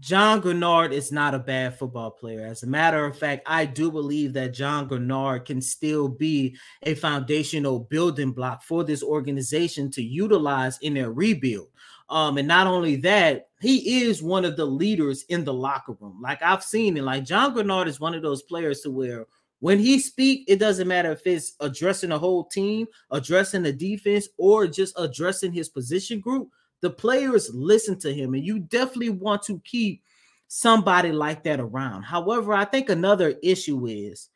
John 0.00 0.42
Greenard 0.42 0.92
is 0.92 1.12
not 1.12 1.34
a 1.34 1.38
bad 1.38 1.78
football 1.78 2.10
player. 2.10 2.44
As 2.44 2.64
a 2.64 2.66
matter 2.66 3.04
of 3.06 3.16
fact, 3.16 3.44
I 3.46 3.64
do 3.64 3.90
believe 3.90 4.32
that 4.32 4.52
John 4.52 4.88
Greenard 4.88 5.46
can 5.46 5.60
still 5.60 6.08
be 6.08 6.56
a 6.82 6.94
foundational 6.94 7.80
building 7.80 8.32
block 8.32 8.62
for 8.64 8.82
this 8.82 9.02
organization 9.02 9.90
to 9.92 10.02
utilize 10.02 10.78
in 10.78 10.94
their 10.94 11.12
rebuild. 11.12 11.68
Um, 12.08 12.36
and 12.36 12.48
not 12.48 12.66
only 12.66 12.96
that, 12.96 13.48
he 13.60 14.02
is 14.02 14.22
one 14.22 14.44
of 14.44 14.56
the 14.56 14.64
leaders 14.64 15.24
in 15.28 15.44
the 15.44 15.54
locker 15.54 15.96
room. 16.00 16.20
Like 16.20 16.42
I've 16.42 16.64
seen 16.64 16.96
it, 16.96 17.02
like 17.02 17.24
John 17.24 17.54
Greenard 17.54 17.86
is 17.86 18.00
one 18.00 18.14
of 18.14 18.22
those 18.22 18.42
players 18.42 18.80
to 18.82 18.90
where 18.90 19.26
when 19.60 19.78
he 19.78 19.98
speak, 19.98 20.44
it 20.48 20.58
doesn't 20.58 20.88
matter 20.88 21.12
if 21.12 21.26
it's 21.26 21.54
addressing 21.60 22.10
the 22.10 22.18
whole 22.18 22.44
team, 22.44 22.86
addressing 23.10 23.62
the 23.62 23.72
defense, 23.72 24.28
or 24.36 24.66
just 24.66 24.94
addressing 24.98 25.52
his 25.52 25.68
position 25.68 26.20
group. 26.20 26.50
The 26.86 26.90
players 26.90 27.50
listen 27.52 27.98
to 27.98 28.14
him, 28.14 28.34
and 28.34 28.46
you 28.46 28.60
definitely 28.60 29.08
want 29.08 29.42
to 29.42 29.60
keep 29.64 30.04
somebody 30.46 31.10
like 31.10 31.42
that 31.42 31.58
around. 31.58 32.04
However, 32.04 32.52
I 32.54 32.64
think 32.64 32.88
another 32.88 33.34
issue 33.42 33.88
is 33.88 34.28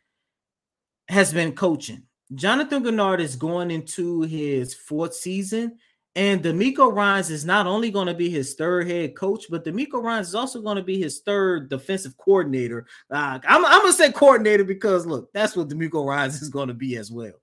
has 1.08 1.32
been 1.32 1.52
coaching. 1.52 2.02
Jonathan 2.34 2.82
Greenard 2.82 3.20
is 3.20 3.36
going 3.36 3.70
into 3.70 4.22
his 4.22 4.74
fourth 4.74 5.14
season, 5.14 5.78
and 6.16 6.42
DeMeco 6.42 6.92
Ryan's 6.92 7.30
is 7.30 7.44
not 7.44 7.68
only 7.68 7.88
going 7.92 8.08
to 8.08 8.14
be 8.14 8.28
his 8.28 8.54
third 8.54 8.88
head 8.88 9.14
coach, 9.14 9.44
but 9.48 9.64
DeMeco 9.64 10.02
Ryan's 10.02 10.30
is 10.30 10.34
also 10.34 10.60
going 10.60 10.76
to 10.76 10.82
be 10.82 11.00
his 11.00 11.20
third 11.20 11.68
defensive 11.68 12.16
coordinator. 12.16 12.84
Uh, 13.12 13.38
I'm, 13.46 13.64
I'm 13.64 13.82
going 13.82 13.92
to 13.92 13.96
say 13.96 14.10
coordinator 14.10 14.64
because 14.64 15.06
look, 15.06 15.32
that's 15.32 15.54
what 15.54 15.68
DeMeco 15.68 16.04
Ryan's 16.04 16.42
is 16.42 16.48
going 16.48 16.66
to 16.66 16.74
be 16.74 16.96
as 16.96 17.12
well. 17.12 17.34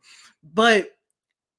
But 0.54 0.98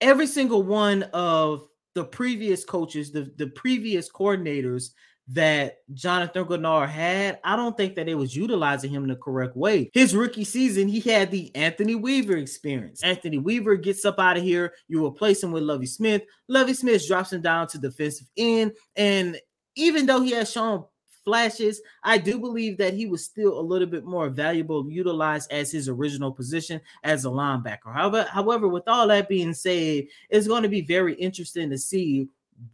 every 0.02 0.26
single 0.26 0.62
one 0.62 1.04
of 1.14 1.66
the 1.98 2.04
previous 2.04 2.64
coaches, 2.64 3.10
the, 3.10 3.28
the 3.38 3.48
previous 3.48 4.08
coordinators 4.08 4.90
that 5.30 5.78
Jonathan 5.92 6.44
Greenard 6.44 6.88
had, 6.88 7.40
I 7.42 7.56
don't 7.56 7.76
think 7.76 7.96
that 7.96 8.08
it 8.08 8.14
was 8.14 8.36
utilizing 8.36 8.92
him 8.92 9.02
in 9.02 9.08
the 9.08 9.16
correct 9.16 9.56
way. 9.56 9.90
His 9.92 10.14
rookie 10.14 10.44
season, 10.44 10.86
he 10.86 11.00
had 11.00 11.32
the 11.32 11.52
Anthony 11.56 11.96
Weaver 11.96 12.36
experience. 12.36 13.02
Anthony 13.02 13.38
Weaver 13.38 13.74
gets 13.74 14.04
up 14.04 14.20
out 14.20 14.36
of 14.36 14.44
here, 14.44 14.74
you 14.86 15.04
replace 15.04 15.42
him 15.42 15.50
with 15.50 15.64
Lovie 15.64 15.86
Smith. 15.86 16.22
Lovie 16.46 16.72
Smith 16.72 17.04
drops 17.04 17.32
him 17.32 17.42
down 17.42 17.66
to 17.66 17.78
defensive 17.78 18.28
end. 18.36 18.74
And 18.94 19.40
even 19.74 20.06
though 20.06 20.20
he 20.20 20.30
has 20.30 20.52
shown 20.52 20.84
flashes, 21.28 21.82
I 22.02 22.16
do 22.16 22.38
believe 22.38 22.78
that 22.78 22.94
he 22.94 23.04
was 23.04 23.22
still 23.22 23.60
a 23.60 23.60
little 23.60 23.86
bit 23.86 24.06
more 24.06 24.30
valuable 24.30 24.90
utilized 24.90 25.52
as 25.52 25.70
his 25.70 25.86
original 25.86 26.32
position 26.32 26.80
as 27.04 27.26
a 27.26 27.28
linebacker. 27.28 27.92
However, 27.92 28.26
however, 28.30 28.66
with 28.66 28.88
all 28.88 29.06
that 29.08 29.28
being 29.28 29.52
said, 29.52 30.06
it's 30.30 30.48
going 30.48 30.62
to 30.62 30.70
be 30.70 30.80
very 30.80 31.12
interesting 31.16 31.68
to 31.68 31.76
see 31.76 32.28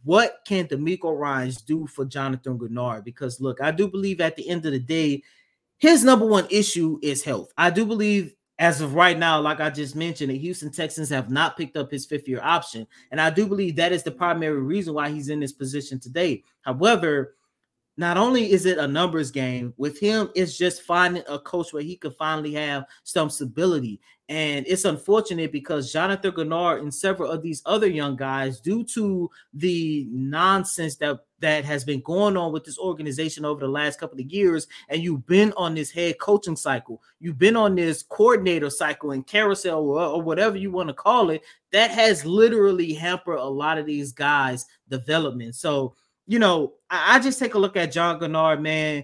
what 0.05 0.39
can 0.47 0.67
DeMeco 0.67 1.19
Ryans 1.19 1.61
do 1.61 1.85
for 1.85 2.05
Jonathan 2.05 2.57
Greenard? 2.57 3.03
Because 3.03 3.41
look, 3.41 3.59
I 3.59 3.71
do 3.71 3.89
believe 3.89 4.21
at 4.21 4.37
the 4.37 4.47
end 4.47 4.65
of 4.65 4.71
the 4.71 4.79
day, 4.79 5.21
his 5.77 6.05
number 6.05 6.25
one 6.25 6.47
issue 6.49 6.97
is 7.03 7.25
health. 7.25 7.51
I 7.57 7.71
do 7.71 7.85
believe 7.85 8.35
as 8.57 8.79
of 8.79 8.93
right 8.93 9.19
now, 9.19 9.41
like 9.41 9.59
I 9.59 9.69
just 9.69 9.97
mentioned, 9.97 10.31
the 10.31 10.37
Houston 10.37 10.71
Texans 10.71 11.09
have 11.09 11.29
not 11.29 11.57
picked 11.57 11.75
up 11.75 11.91
his 11.91 12.05
fifth 12.05 12.29
year 12.29 12.39
option. 12.41 12.87
And 13.11 13.19
I 13.19 13.29
do 13.29 13.47
believe 13.47 13.75
that 13.75 13.91
is 13.91 14.03
the 14.03 14.11
primary 14.11 14.61
reason 14.61 14.93
why 14.93 15.09
he's 15.09 15.27
in 15.27 15.41
this 15.41 15.51
position 15.51 15.99
today. 15.99 16.41
However, 16.61 17.35
not 17.97 18.17
only 18.17 18.51
is 18.51 18.65
it 18.65 18.77
a 18.77 18.87
numbers 18.87 19.31
game 19.31 19.73
with 19.77 19.99
him, 19.99 20.29
it's 20.35 20.57
just 20.57 20.81
finding 20.83 21.23
a 21.27 21.39
coach 21.39 21.71
where 21.71 21.83
he 21.83 21.95
could 21.95 22.15
finally 22.15 22.53
have 22.53 22.85
some 23.03 23.29
stability. 23.29 24.01
And 24.27 24.65
it's 24.67 24.85
unfortunate 24.85 25.51
because 25.51 25.93
Jonathan 25.93 26.31
Greenard 26.31 26.81
and 26.81 26.93
several 26.93 27.29
of 27.29 27.43
these 27.43 27.61
other 27.65 27.87
young 27.87 28.15
guys, 28.15 28.59
due 28.59 28.83
to 28.85 29.29
the 29.53 30.07
nonsense 30.09 30.95
that 30.97 31.19
that 31.39 31.63
has 31.63 31.83
been 31.83 32.01
going 32.01 32.35
on 32.37 32.51
with 32.51 32.63
this 32.63 32.79
organization 32.79 33.45
over 33.45 33.59
the 33.59 33.67
last 33.67 33.99
couple 33.99 34.19
of 34.19 34.25
years, 34.25 34.67
and 34.89 35.03
you've 35.03 35.27
been 35.27 35.53
on 35.57 35.75
this 35.75 35.91
head 35.91 36.17
coaching 36.17 36.55
cycle, 36.55 37.03
you've 37.19 37.37
been 37.37 37.55
on 37.55 37.75
this 37.75 38.01
coordinator 38.01 38.69
cycle 38.69 39.11
and 39.11 39.27
carousel 39.27 39.79
or, 39.79 40.01
or 40.01 40.21
whatever 40.21 40.57
you 40.57 40.71
want 40.71 40.87
to 40.87 40.93
call 40.93 41.29
it, 41.29 41.43
that 41.71 41.91
has 41.91 42.25
literally 42.25 42.93
hampered 42.93 43.37
a 43.37 43.43
lot 43.43 43.77
of 43.77 43.85
these 43.85 44.11
guys' 44.11 44.65
development. 44.89 45.53
So 45.53 45.93
you 46.27 46.39
know, 46.39 46.73
I, 46.89 47.15
I 47.15 47.19
just 47.19 47.39
take 47.39 47.53
a 47.53 47.59
look 47.59 47.77
at 47.77 47.91
John 47.91 48.19
Greenard, 48.19 48.61
man. 48.61 49.03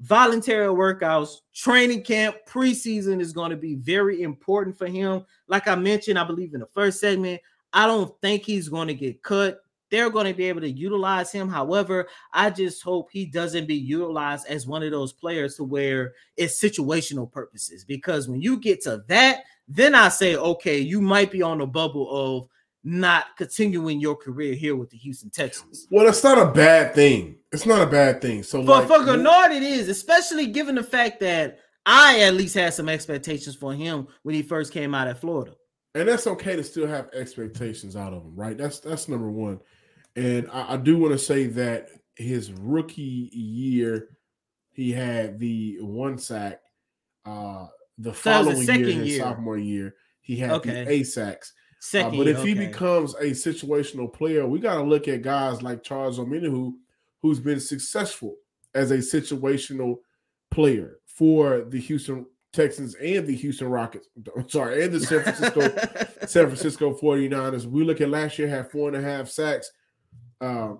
Voluntary 0.00 0.66
workouts, 0.66 1.36
training 1.54 2.02
camp, 2.02 2.36
preseason 2.48 3.20
is 3.20 3.32
going 3.32 3.50
to 3.50 3.56
be 3.56 3.76
very 3.76 4.22
important 4.22 4.76
for 4.76 4.88
him. 4.88 5.24
Like 5.46 5.68
I 5.68 5.76
mentioned, 5.76 6.18
I 6.18 6.24
believe 6.24 6.54
in 6.54 6.60
the 6.60 6.66
first 6.66 6.98
segment, 6.98 7.40
I 7.72 7.86
don't 7.86 8.12
think 8.20 8.42
he's 8.42 8.68
going 8.68 8.88
to 8.88 8.94
get 8.94 9.22
cut. 9.22 9.60
They're 9.90 10.10
going 10.10 10.26
to 10.26 10.34
be 10.34 10.46
able 10.46 10.62
to 10.62 10.70
utilize 10.70 11.30
him. 11.30 11.48
However, 11.48 12.08
I 12.32 12.50
just 12.50 12.82
hope 12.82 13.10
he 13.12 13.26
doesn't 13.26 13.68
be 13.68 13.76
utilized 13.76 14.46
as 14.48 14.66
one 14.66 14.82
of 14.82 14.90
those 14.90 15.12
players 15.12 15.56
to 15.56 15.64
where 15.64 16.14
it's 16.36 16.60
situational 16.60 17.30
purposes. 17.30 17.84
Because 17.84 18.26
when 18.26 18.40
you 18.40 18.58
get 18.58 18.82
to 18.84 19.04
that, 19.08 19.44
then 19.68 19.94
I 19.94 20.08
say, 20.08 20.34
okay, 20.34 20.78
you 20.78 21.00
might 21.00 21.30
be 21.30 21.42
on 21.42 21.58
the 21.58 21.66
bubble 21.66 22.10
of 22.10 22.48
not 22.84 23.36
continuing 23.36 24.00
your 24.00 24.16
career 24.16 24.54
here 24.54 24.76
with 24.76 24.90
the 24.90 24.96
Houston 24.96 25.30
Texans. 25.30 25.86
Well, 25.90 26.08
it's 26.08 26.24
not 26.24 26.38
a 26.38 26.50
bad 26.50 26.94
thing. 26.94 27.36
It's 27.52 27.66
not 27.66 27.82
a 27.82 27.86
bad 27.86 28.20
thing. 28.20 28.42
So 28.42 28.64
for, 28.64 28.80
like, 28.80 28.88
for 28.88 28.98
Greenard, 28.98 29.54
it 29.54 29.62
is, 29.62 29.88
especially 29.88 30.46
given 30.46 30.74
the 30.74 30.82
fact 30.82 31.20
that 31.20 31.60
I 31.86 32.20
at 32.20 32.34
least 32.34 32.54
had 32.54 32.74
some 32.74 32.88
expectations 32.88 33.54
for 33.54 33.72
him 33.72 34.08
when 34.22 34.34
he 34.34 34.42
first 34.42 34.72
came 34.72 34.94
out 34.94 35.08
at 35.08 35.20
Florida. 35.20 35.54
And 35.94 36.08
that's 36.08 36.26
okay 36.26 36.56
to 36.56 36.64
still 36.64 36.86
have 36.86 37.10
expectations 37.12 37.96
out 37.96 38.12
of 38.12 38.22
him, 38.22 38.34
right? 38.34 38.56
That's 38.56 38.80
that's 38.80 39.08
number 39.08 39.30
one. 39.30 39.60
And 40.16 40.48
I, 40.50 40.74
I 40.74 40.76
do 40.76 40.98
want 40.98 41.12
to 41.12 41.18
say 41.18 41.46
that 41.48 41.90
his 42.16 42.52
rookie 42.52 43.30
year, 43.32 44.08
he 44.72 44.90
had 44.92 45.38
the 45.38 45.78
one 45.80 46.18
sack. 46.18 46.60
Uh 47.24 47.66
the 47.98 48.12
following 48.12 48.66
year, 48.66 48.78
his 48.78 49.08
year. 49.12 49.20
sophomore 49.20 49.58
year, 49.58 49.94
he 50.22 50.36
had 50.36 50.50
okay. 50.52 50.84
the 50.84 50.90
eight 50.90 51.04
sacks. 51.04 51.52
Second, 51.84 52.14
uh, 52.14 52.18
but 52.18 52.28
if 52.28 52.38
okay. 52.38 52.48
he 52.50 52.54
becomes 52.54 53.14
a 53.14 53.30
situational 53.30 54.10
player, 54.10 54.46
we 54.46 54.60
got 54.60 54.76
to 54.76 54.84
look 54.84 55.08
at 55.08 55.22
guys 55.22 55.62
like 55.62 55.82
Charles 55.82 56.20
Omenihu, 56.20 56.74
who's 57.20 57.40
been 57.40 57.58
successful 57.58 58.36
as 58.72 58.92
a 58.92 58.98
situational 58.98 59.96
player 60.52 60.98
for 61.06 61.62
the 61.62 61.80
Houston 61.80 62.24
Texans 62.52 62.94
and 62.94 63.26
the 63.26 63.34
Houston 63.34 63.66
Rockets. 63.68 64.08
I'm 64.36 64.48
sorry, 64.48 64.84
and 64.84 64.94
the 64.94 65.00
San 65.00 65.24
Francisco 65.24 65.60
San 66.28 66.46
Francisco 66.46 66.94
49ers. 66.96 67.66
We 67.66 67.82
look 67.82 68.00
at 68.00 68.10
last 68.10 68.38
year, 68.38 68.46
had 68.46 68.70
four 68.70 68.86
and 68.86 68.96
a 68.96 69.02
half 69.02 69.28
sacks, 69.28 69.72
uh, 70.40 70.74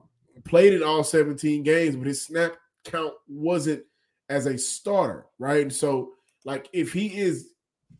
played 0.44 0.72
in 0.72 0.84
all 0.84 1.02
17 1.02 1.64
games, 1.64 1.96
but 1.96 2.06
his 2.06 2.24
snap 2.24 2.54
count 2.84 3.14
wasn't 3.26 3.82
as 4.28 4.46
a 4.46 4.56
starter, 4.56 5.26
right? 5.40 5.62
And 5.62 5.72
so, 5.72 6.12
like, 6.44 6.68
if 6.72 6.92
he 6.92 7.18
is, 7.18 7.48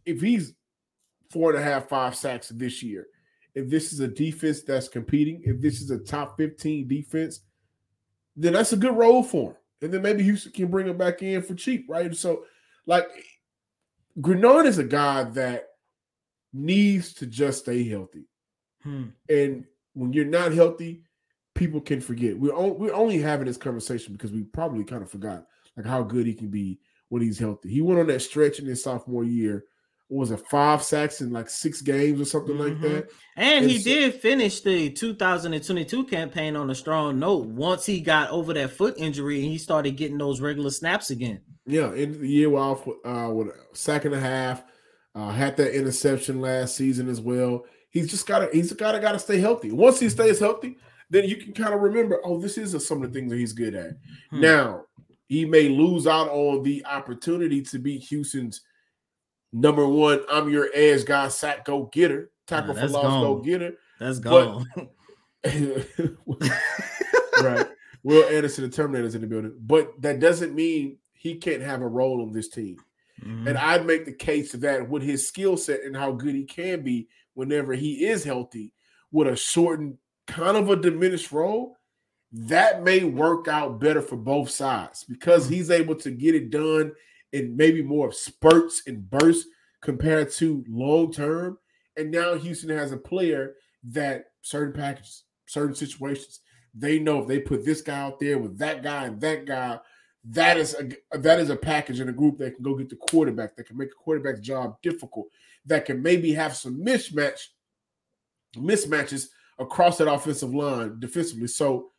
if 0.07 0.21
he's 0.21 0.55
four 1.33 1.51
and 1.51 1.59
a 1.59 1.63
half, 1.63 1.89
five 1.89 2.15
sacks 2.15 2.49
this 2.51 2.83
year. 2.83 3.07
If 3.55 3.69
this 3.69 3.93
is 3.93 4.01
a 4.01 4.09
defense 4.09 4.63
that's 4.63 4.89
competing, 4.89 5.43
if 5.45 5.61
this 5.61 5.81
is 5.81 5.91
a 5.91 5.99
top 5.99 6.37
15 6.37 6.89
defense, 6.89 7.41
then 8.37 8.55
that's 8.55 8.73
a 8.73 8.77
good 8.77 8.97
role 8.97 9.23
for 9.23 9.51
him. 9.51 9.57
And 9.83 9.93
then 9.93 10.03
maybe 10.03 10.23
Houston 10.23 10.53
can 10.53 10.69
bring 10.69 10.87
him 10.87 10.97
back 10.97 11.23
in 11.23 11.43
for 11.43 11.55
cheap, 11.55 11.87
right? 11.89 12.15
So, 12.15 12.45
like, 12.87 13.09
Greenard 14.21 14.67
is 14.67 14.79
a 14.79 14.85
guy 14.85 15.25
that 15.25 15.69
needs 16.53 17.15
to 17.15 17.27
just 17.27 17.61
stay 17.61 17.87
healthy. 17.89 18.27
Hmm. 18.83 19.07
And 19.29 19.65
when 19.95 20.13
you're 20.13 20.25
not 20.25 20.53
healthy, 20.53 21.03
people 21.55 21.81
can 21.81 22.01
forget. 22.01 22.39
We're, 22.39 22.55
on, 22.55 22.79
we're 22.79 22.95
only 22.95 23.19
having 23.19 23.47
this 23.47 23.57
conversation 23.57 24.13
because 24.13 24.33
we 24.33 24.45
probably 24.45 24.85
kind 24.85 25.03
of 25.03 25.11
forgot 25.11 25.47
like 25.77 25.87
how 25.87 26.03
good 26.03 26.27
he 26.27 26.35
can 26.35 26.49
be 26.49 26.79
when 27.09 27.23
he's 27.23 27.39
healthy. 27.39 27.71
He 27.71 27.83
went 27.83 28.01
on 28.01 28.07
that 28.09 28.23
stretch 28.23 28.59
in 28.59 28.67
his 28.67 28.83
sophomore 28.83 29.25
year 29.25 29.65
was 30.13 30.31
it 30.31 30.41
five 30.51 30.83
sacks 30.83 31.23
in 31.23 31.33
like 31.33 31.49
six 31.49 31.81
games 31.81 32.21
or 32.21 32.25
something 32.25 32.57
mm-hmm. 32.57 32.83
like 32.83 32.93
that. 32.93 33.11
And, 33.37 33.65
and 33.65 33.71
he 33.71 33.79
so, 33.79 33.91
did 33.91 34.15
finish 34.17 34.61
the 34.61 34.91
2022 34.91 36.05
campaign 36.05 36.55
on 36.55 36.71
a 36.71 36.75
strong 36.75 37.19
note 37.19 37.47
once 37.47 37.87
he 37.87 38.01
got 38.01 38.31
over 38.31 38.53
that 38.53 38.73
foot 38.73 38.95
injury 38.99 39.41
and 39.41 39.51
he 39.51 39.59
started 39.59 39.97
getting 39.97 40.19
those 40.19 40.41
regular 40.41 40.71
snaps 40.71 41.11
again. 41.11 41.41
Yeah, 41.65 41.93
in 41.95 42.21
the 42.21 42.29
year 42.29 42.55
off 42.55 42.87
uh, 43.05 43.31
with 43.33 43.49
a 43.49 43.55
sack 43.73 44.05
and 44.05 44.15
a 44.15 44.21
half, 44.21 44.63
uh, 45.15 45.31
had 45.31 45.57
that 45.57 45.75
interception 45.75 46.41
last 46.41 46.77
season 46.77 47.09
as 47.09 47.21
well. 47.21 47.65
He's 47.91 48.11
just 48.11 48.27
got 48.27 48.41
to 48.41 48.49
he's 48.53 48.73
got 48.73 48.93
to 48.93 49.01
got 49.01 49.13
to 49.13 49.19
stay 49.19 49.39
healthy. 49.39 49.71
Once 49.71 50.01
he 50.01 50.09
stays 50.09 50.39
healthy, 50.39 50.77
then 51.11 51.29
you 51.29 51.37
can 51.37 51.53
kind 51.53 51.75
of 51.75 51.81
remember, 51.81 52.21
oh, 52.25 52.39
this 52.39 52.59
is 52.59 52.75
a, 52.75 52.81
some 52.81 53.03
of 53.03 53.13
the 53.13 53.19
things 53.19 53.31
that 53.31 53.39
he's 53.39 53.53
good 53.53 53.75
at. 53.75 53.93
Hmm. 54.31 54.41
Now 54.41 54.85
he 55.27 55.45
may 55.47 55.69
lose 55.69 56.07
out 56.07 56.29
on 56.29 56.63
the 56.63 56.85
opportunity 56.85 57.63
to 57.63 57.79
be 57.79 57.99
Houston's 57.99 58.63
number 59.53 59.87
one, 59.87 60.21
I'm 60.31 60.49
your 60.51 60.69
edge 60.75 61.05
guy, 61.05 61.29
sack 61.29 61.65
go 61.65 61.91
getter, 61.93 62.31
tackle 62.47 62.75
for 62.75 62.89
loss 62.89 63.23
go 63.23 63.37
getter. 63.37 63.75
That's 64.01 64.19
gone. 64.19 64.67
right. 67.43 67.67
Will 68.05 68.25
Anderson, 68.29 68.65
the 68.65 68.71
Terminator's 68.71 69.15
in 69.15 69.21
the 69.21 69.27
building, 69.27 69.55
but 69.61 70.01
that 70.03 70.21
doesn't 70.21 70.55
mean 70.55 70.99
he 71.13 71.37
can't 71.37 71.63
have 71.63 71.83
a 71.83 71.87
role 71.87 72.23
on 72.23 72.33
this 72.33 72.49
team. 72.49 72.77
Mm-hmm. 73.25 73.49
And 73.49 73.59
I'd 73.59 73.87
make 73.87 74.05
the 74.05 74.13
case 74.13 74.53
that 74.53 74.89
with 74.89 75.03
his 75.03 75.27
skill 75.27 75.57
set 75.57 75.83
and 75.85 75.97
how 75.97 76.13
good 76.13 76.35
he 76.35 76.45
can 76.45 76.83
be 76.83 77.09
whenever 77.35 77.75
he 77.75 78.07
is 78.07 78.25
healthy, 78.25 78.73
with 79.13 79.29
a 79.29 79.37
shortened, 79.37 79.99
kind 80.27 80.57
of 80.57 80.71
a 80.71 80.77
diminished 80.77 81.31
role, 81.31 81.77
that 82.33 82.83
may 82.83 83.05
work 83.05 83.47
out 83.47 83.79
better 83.79 84.03
for 84.03 84.17
both 84.17 84.51
sides 84.51 85.05
because 85.05 85.45
mm-hmm. 85.45 85.55
he's 85.55 85.71
able 85.71 85.95
to 85.95 86.11
get 86.11 86.35
it 86.35 86.51
done 86.51 86.93
in 87.33 87.57
maybe 87.57 87.83
more 87.83 88.09
of 88.09 88.15
spurts 88.15 88.83
and 88.87 89.09
bursts 89.09 89.49
compared 89.81 90.31
to 90.33 90.65
long 90.69 91.13
term. 91.13 91.59
And 91.97 92.11
now 92.11 92.35
Houston 92.35 92.71
has 92.71 92.93
a 92.93 92.97
player 92.97 93.55
that 93.85 94.27
certain 94.43 94.73
packages, 94.73 95.25
certain 95.47 95.75
situations, 95.75 96.41
they 96.75 96.99
know 96.99 97.21
if 97.21 97.29
they 97.29 97.39
put 97.39 97.65
this 97.65 97.83
guy 97.83 97.99
out 97.99 98.19
there 98.19 98.39
with 98.39 98.59
that 98.59 98.83
guy 98.83 99.05
and 99.05 99.21
that 99.21 99.45
guy, 99.45 99.79
that 100.25 100.57
is 100.57 100.75
a 100.75 101.19
that 101.19 101.41
is 101.41 101.51
a 101.51 101.57
package 101.57 102.01
in 102.01 102.09
a 102.09 102.13
group 102.13 102.39
that 102.39 102.55
can 102.55 102.63
go 102.63 102.77
get 102.77 102.89
the 102.89 102.97
quarterback, 102.97 103.57
that 103.57 103.67
can 103.67 103.77
make 103.77 103.91
a 103.91 104.03
quarterback's 104.03 104.41
job 104.41 104.77
difficult, 104.81 105.27
that 105.67 105.85
can 105.85 106.01
maybe 106.01 106.33
have 106.33 106.57
some 106.57 106.83
mismatch 106.83 107.49
mismatches 108.57 109.29
across 109.59 109.99
that 109.99 110.11
offensive 110.11 110.55
line 110.55 110.99
defensively. 111.01 111.49
So 111.49 111.91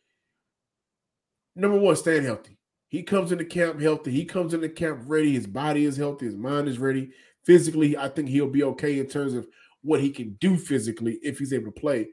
number 1.55 1.77
one, 1.77 1.95
staying 1.95 2.23
healthy. 2.23 2.57
He 2.93 3.01
comes 3.01 3.31
into 3.31 3.43
camp 3.43 3.81
healthy. 3.81 4.11
He 4.11 4.23
comes 4.23 4.53
into 4.53 4.69
camp 4.69 5.01
ready. 5.07 5.33
His 5.33 5.47
body 5.47 5.85
is 5.85 5.97
healthy. 5.97 6.27
His 6.27 6.35
mind 6.35 6.67
is 6.67 6.77
ready. 6.77 7.09
Physically, 7.43 7.97
I 7.97 8.07
think 8.07 8.29
he'll 8.29 8.47
be 8.47 8.61
okay 8.65 8.99
in 8.99 9.07
terms 9.07 9.33
of 9.33 9.47
what 9.81 9.99
he 9.99 10.11
can 10.11 10.37
do 10.39 10.57
physically 10.57 11.17
if 11.23 11.39
he's 11.39 11.53
able 11.53 11.71
to 11.71 11.81
play. 11.81 12.09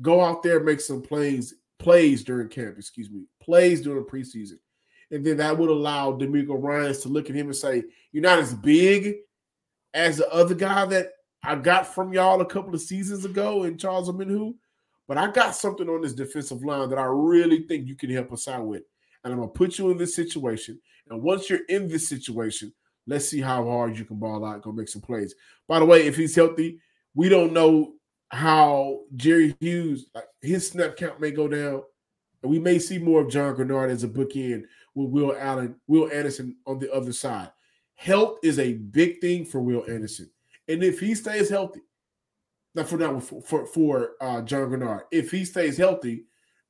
Go 0.00 0.22
out 0.22 0.42
there, 0.42 0.58
make 0.58 0.80
some 0.80 1.02
plays, 1.02 1.52
plays 1.78 2.24
during 2.24 2.48
camp, 2.48 2.76
excuse 2.78 3.10
me, 3.10 3.24
plays 3.42 3.82
during 3.82 4.02
the 4.02 4.10
preseason. 4.10 4.56
And 5.10 5.22
then 5.22 5.36
that 5.36 5.58
would 5.58 5.68
allow 5.68 6.12
DeMeco 6.12 6.56
Ryans 6.58 7.00
to 7.00 7.10
look 7.10 7.28
at 7.28 7.36
him 7.36 7.48
and 7.48 7.56
say, 7.56 7.84
You're 8.12 8.22
not 8.22 8.38
as 8.38 8.54
big 8.54 9.16
as 9.92 10.16
the 10.16 10.32
other 10.32 10.54
guy 10.54 10.86
that 10.86 11.08
I 11.42 11.56
got 11.56 11.86
from 11.94 12.14
y'all 12.14 12.40
a 12.40 12.46
couple 12.46 12.74
of 12.74 12.80
seasons 12.80 13.26
ago 13.26 13.64
in 13.64 13.76
Charles 13.76 14.08
Omenihu, 14.08 14.54
but 15.06 15.18
I 15.18 15.30
got 15.30 15.54
something 15.54 15.90
on 15.90 16.00
this 16.00 16.14
defensive 16.14 16.64
line 16.64 16.88
that 16.88 16.98
I 16.98 17.04
really 17.04 17.66
think 17.66 17.86
you 17.86 17.96
can 17.96 18.08
help 18.08 18.32
us 18.32 18.48
out 18.48 18.64
with. 18.64 18.84
And 19.24 19.32
I'm 19.32 19.40
gonna 19.40 19.52
put 19.52 19.78
you 19.78 19.90
in 19.90 19.98
this 19.98 20.14
situation. 20.14 20.80
And 21.08 21.22
once 21.22 21.48
you're 21.48 21.64
in 21.68 21.88
this 21.88 22.08
situation, 22.08 22.72
let's 23.06 23.28
see 23.28 23.40
how 23.40 23.64
hard 23.64 23.98
you 23.98 24.04
can 24.04 24.18
ball 24.18 24.44
out, 24.44 24.62
go 24.62 24.72
make 24.72 24.88
some 24.88 25.02
plays. 25.02 25.34
By 25.68 25.78
the 25.78 25.84
way, 25.84 26.06
if 26.06 26.16
he's 26.16 26.34
healthy, 26.34 26.80
we 27.14 27.28
don't 27.28 27.52
know 27.52 27.94
how 28.30 29.00
Jerry 29.14 29.54
Hughes, 29.60 30.06
like 30.14 30.28
his 30.40 30.68
snap 30.68 30.96
count 30.96 31.20
may 31.20 31.30
go 31.30 31.48
down, 31.48 31.82
and 32.42 32.50
we 32.50 32.58
may 32.58 32.78
see 32.78 32.98
more 32.98 33.20
of 33.20 33.30
John 33.30 33.54
Greenard 33.54 33.90
as 33.90 34.04
a 34.04 34.08
bookend 34.08 34.64
with 34.94 35.10
Will 35.10 35.36
Allen, 35.38 35.76
Will 35.86 36.10
Anderson 36.10 36.56
on 36.66 36.78
the 36.78 36.92
other 36.92 37.12
side. 37.12 37.50
Health 37.94 38.38
is 38.42 38.58
a 38.58 38.74
big 38.74 39.20
thing 39.20 39.44
for 39.44 39.60
Will 39.60 39.84
Anderson, 39.88 40.30
and 40.66 40.82
if 40.82 40.98
he 40.98 41.14
stays 41.14 41.50
healthy, 41.50 41.82
not 42.74 42.88
for 42.88 42.96
not 42.96 43.22
for 43.22 43.42
for, 43.42 43.66
for 43.66 44.12
uh, 44.20 44.40
John 44.42 44.70
Greenard, 44.70 45.02
if 45.12 45.30
he 45.30 45.44
stays 45.44 45.76
healthy, 45.76 46.24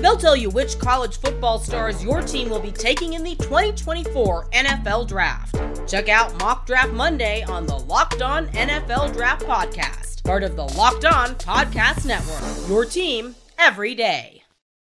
They'll 0.00 0.16
tell 0.16 0.36
you 0.36 0.50
which 0.50 0.78
college 0.78 1.18
football 1.18 1.58
stars 1.58 2.02
your 2.02 2.22
team 2.22 2.50
will 2.50 2.60
be 2.60 2.72
taking 2.72 3.14
in 3.14 3.22
the 3.22 3.34
2024 3.36 4.50
NFL 4.50 5.08
Draft. 5.08 5.56
Check 5.88 6.08
out 6.08 6.38
Mock 6.40 6.66
Draft 6.66 6.92
Monday 6.92 7.42
on 7.44 7.66
the 7.66 7.78
Locked 7.78 8.22
On 8.22 8.48
NFL 8.48 9.12
Draft 9.12 9.42
Podcast 9.44 10.10
part 10.30 10.44
of 10.44 10.54
the 10.54 10.62
Locked 10.62 11.04
On 11.04 11.34
Podcast 11.34 12.06
Network. 12.06 12.68
Your 12.68 12.84
team 12.84 13.34
every 13.58 13.96
day. 13.96 14.44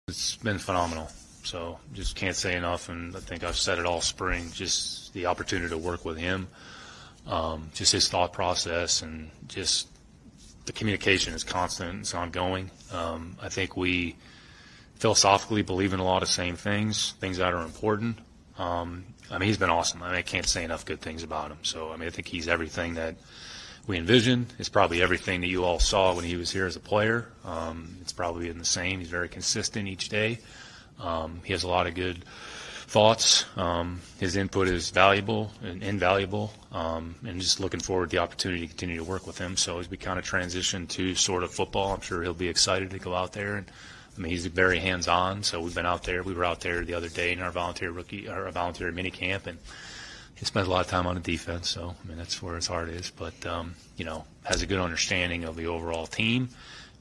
It's 0.06 0.36
been 0.36 0.58
phenomenal. 0.58 1.10
So 1.42 1.78
just 1.92 2.14
can't 2.14 2.36
say 2.36 2.56
enough. 2.56 2.88
And 2.88 3.16
I 3.16 3.18
think 3.18 3.42
I've 3.42 3.56
said 3.56 3.80
it 3.80 3.84
all 3.84 4.00
spring. 4.00 4.50
Just 4.52 5.12
the 5.12 5.26
opportunity 5.26 5.70
to 5.70 5.76
work 5.76 6.04
with 6.04 6.18
him, 6.18 6.46
um, 7.26 7.68
just 7.74 7.90
his 7.90 8.08
thought 8.08 8.32
process, 8.32 9.02
and 9.02 9.28
just 9.48 9.88
the 10.66 10.72
communication 10.72 11.34
is 11.34 11.42
constant. 11.42 12.02
It's 12.02 12.14
ongoing. 12.14 12.70
Um, 12.92 13.36
I 13.42 13.48
think 13.48 13.76
we 13.76 14.14
philosophically 14.96 15.62
believe 15.62 15.92
in 15.92 16.00
a 16.00 16.04
lot 16.04 16.22
of 16.22 16.28
same 16.28 16.56
things, 16.56 17.12
things 17.20 17.38
that 17.38 17.52
are 17.52 17.62
important. 17.62 18.18
Um, 18.58 19.04
I 19.30 19.38
mean, 19.38 19.48
he's 19.48 19.58
been 19.58 19.70
awesome. 19.70 20.02
I, 20.02 20.08
mean, 20.08 20.16
I 20.16 20.22
can't 20.22 20.46
say 20.46 20.64
enough 20.64 20.84
good 20.84 21.00
things 21.00 21.22
about 21.22 21.50
him. 21.50 21.58
So 21.62 21.92
I 21.92 21.96
mean, 21.96 22.08
I 22.08 22.10
think 22.10 22.28
he's 22.28 22.48
everything 22.48 22.94
that 22.94 23.16
we 23.86 23.98
envisioned. 23.98 24.52
It's 24.58 24.68
probably 24.68 25.02
everything 25.02 25.40
that 25.42 25.48
you 25.48 25.64
all 25.64 25.78
saw 25.78 26.14
when 26.14 26.24
he 26.24 26.36
was 26.36 26.50
here 26.50 26.66
as 26.66 26.76
a 26.76 26.80
player. 26.80 27.28
Um, 27.44 27.96
it's 28.00 28.12
probably 28.12 28.48
been 28.48 28.58
the 28.58 28.64
same. 28.64 29.00
He's 29.00 29.10
very 29.10 29.28
consistent 29.28 29.88
each 29.88 30.08
day. 30.08 30.38
Um, 31.00 31.40
he 31.44 31.52
has 31.52 31.64
a 31.64 31.68
lot 31.68 31.86
of 31.86 31.94
good 31.94 32.24
thoughts. 32.86 33.44
Um, 33.56 34.00
his 34.20 34.36
input 34.36 34.68
is 34.68 34.90
valuable 34.90 35.50
and 35.62 35.82
invaluable, 35.82 36.52
um, 36.70 37.16
and 37.26 37.40
just 37.40 37.58
looking 37.58 37.80
forward 37.80 38.10
to 38.10 38.16
the 38.16 38.22
opportunity 38.22 38.62
to 38.62 38.68
continue 38.68 38.98
to 38.98 39.04
work 39.04 39.26
with 39.26 39.38
him. 39.38 39.56
So 39.56 39.80
as 39.80 39.90
we 39.90 39.96
kind 39.96 40.18
of 40.18 40.24
transition 40.24 40.86
to 40.88 41.14
sort 41.14 41.42
of 41.42 41.50
football, 41.50 41.92
I'm 41.92 42.00
sure 42.00 42.22
he'll 42.22 42.34
be 42.34 42.48
excited 42.48 42.90
to 42.90 42.98
go 42.98 43.14
out 43.14 43.32
there. 43.32 43.56
And 43.56 43.66
I 44.16 44.20
mean, 44.20 44.30
he's 44.30 44.46
very 44.46 44.78
hands-on. 44.78 45.42
So 45.42 45.60
we've 45.60 45.74
been 45.74 45.86
out 45.86 46.04
there. 46.04 46.22
We 46.22 46.34
were 46.34 46.44
out 46.44 46.60
there 46.60 46.84
the 46.84 46.94
other 46.94 47.08
day 47.08 47.32
in 47.32 47.40
our 47.40 47.50
volunteer 47.50 47.90
rookie, 47.90 48.28
our 48.28 48.50
volunteer 48.50 48.90
mini 48.92 49.10
camp, 49.10 49.46
and 49.46 49.58
he 50.34 50.44
spends 50.44 50.66
a 50.66 50.70
lot 50.70 50.84
of 50.84 50.90
time 50.90 51.06
on 51.06 51.14
the 51.14 51.20
defense, 51.20 51.68
so 51.70 51.94
I 52.02 52.08
mean 52.08 52.18
that's 52.18 52.42
where 52.42 52.56
his 52.56 52.66
heart 52.66 52.88
is. 52.88 53.10
But 53.10 53.46
um, 53.46 53.74
you 53.96 54.04
know, 54.04 54.24
has 54.44 54.62
a 54.62 54.66
good 54.66 54.80
understanding 54.80 55.44
of 55.44 55.56
the 55.56 55.66
overall 55.66 56.06
team, 56.06 56.48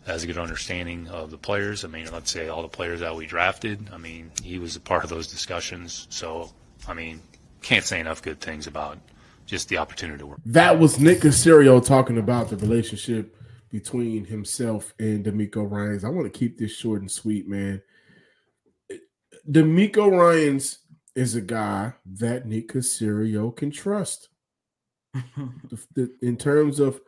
has 0.06 0.24
a 0.24 0.28
good 0.28 0.38
understanding 0.38 1.08
of 1.08 1.32
the 1.32 1.38
players. 1.38 1.84
I 1.84 1.88
mean, 1.88 2.12
let's 2.12 2.32
say 2.32 2.48
all 2.48 2.62
the 2.62 2.68
players 2.68 3.00
that 3.00 3.16
we 3.16 3.26
drafted. 3.26 3.90
I 3.92 3.98
mean, 3.98 4.32
he 4.44 4.60
was 4.60 4.76
a 4.76 4.80
part 4.80 5.04
of 5.04 5.10
those 5.10 5.28
discussions. 5.28 6.08
So 6.10 6.52
I 6.88 6.94
mean, 6.94 7.22
can't 7.62 7.86
say 7.86 8.00
enough 8.00 8.22
good 8.22 8.40
things 8.40 8.68
about 8.68 8.98
just 9.46 9.68
the 9.68 9.78
opportunity 9.78 10.20
to 10.20 10.26
work. 10.26 10.40
That 10.46 10.80
was 10.80 11.00
Nick 11.00 11.20
Caserio 11.20 11.86
talking 11.86 12.18
about 12.18 12.50
the 12.50 12.58
relationship 12.58 13.36
between 13.74 14.24
himself 14.24 14.94
and 15.00 15.26
DeMeco 15.26 15.68
Ryans. 15.70 16.04
I 16.04 16.10
want 16.10 16.32
to 16.32 16.40
keep 16.40 16.60
this 16.60 16.72
short 16.72 17.02
and 17.02 17.10
sweet, 17.10 17.50
man. 17.50 17.82
DeMeco 19.50 20.12
Ryans 20.12 20.78
is 21.16 21.34
a 21.34 21.42
guy 21.42 21.94
that 22.06 22.46
Nick 22.46 22.70
Caserio 22.70 23.54
can 23.54 23.72
trust. 23.72 24.30
in 26.22 26.38
terms 26.38 26.80
of, 26.80 27.02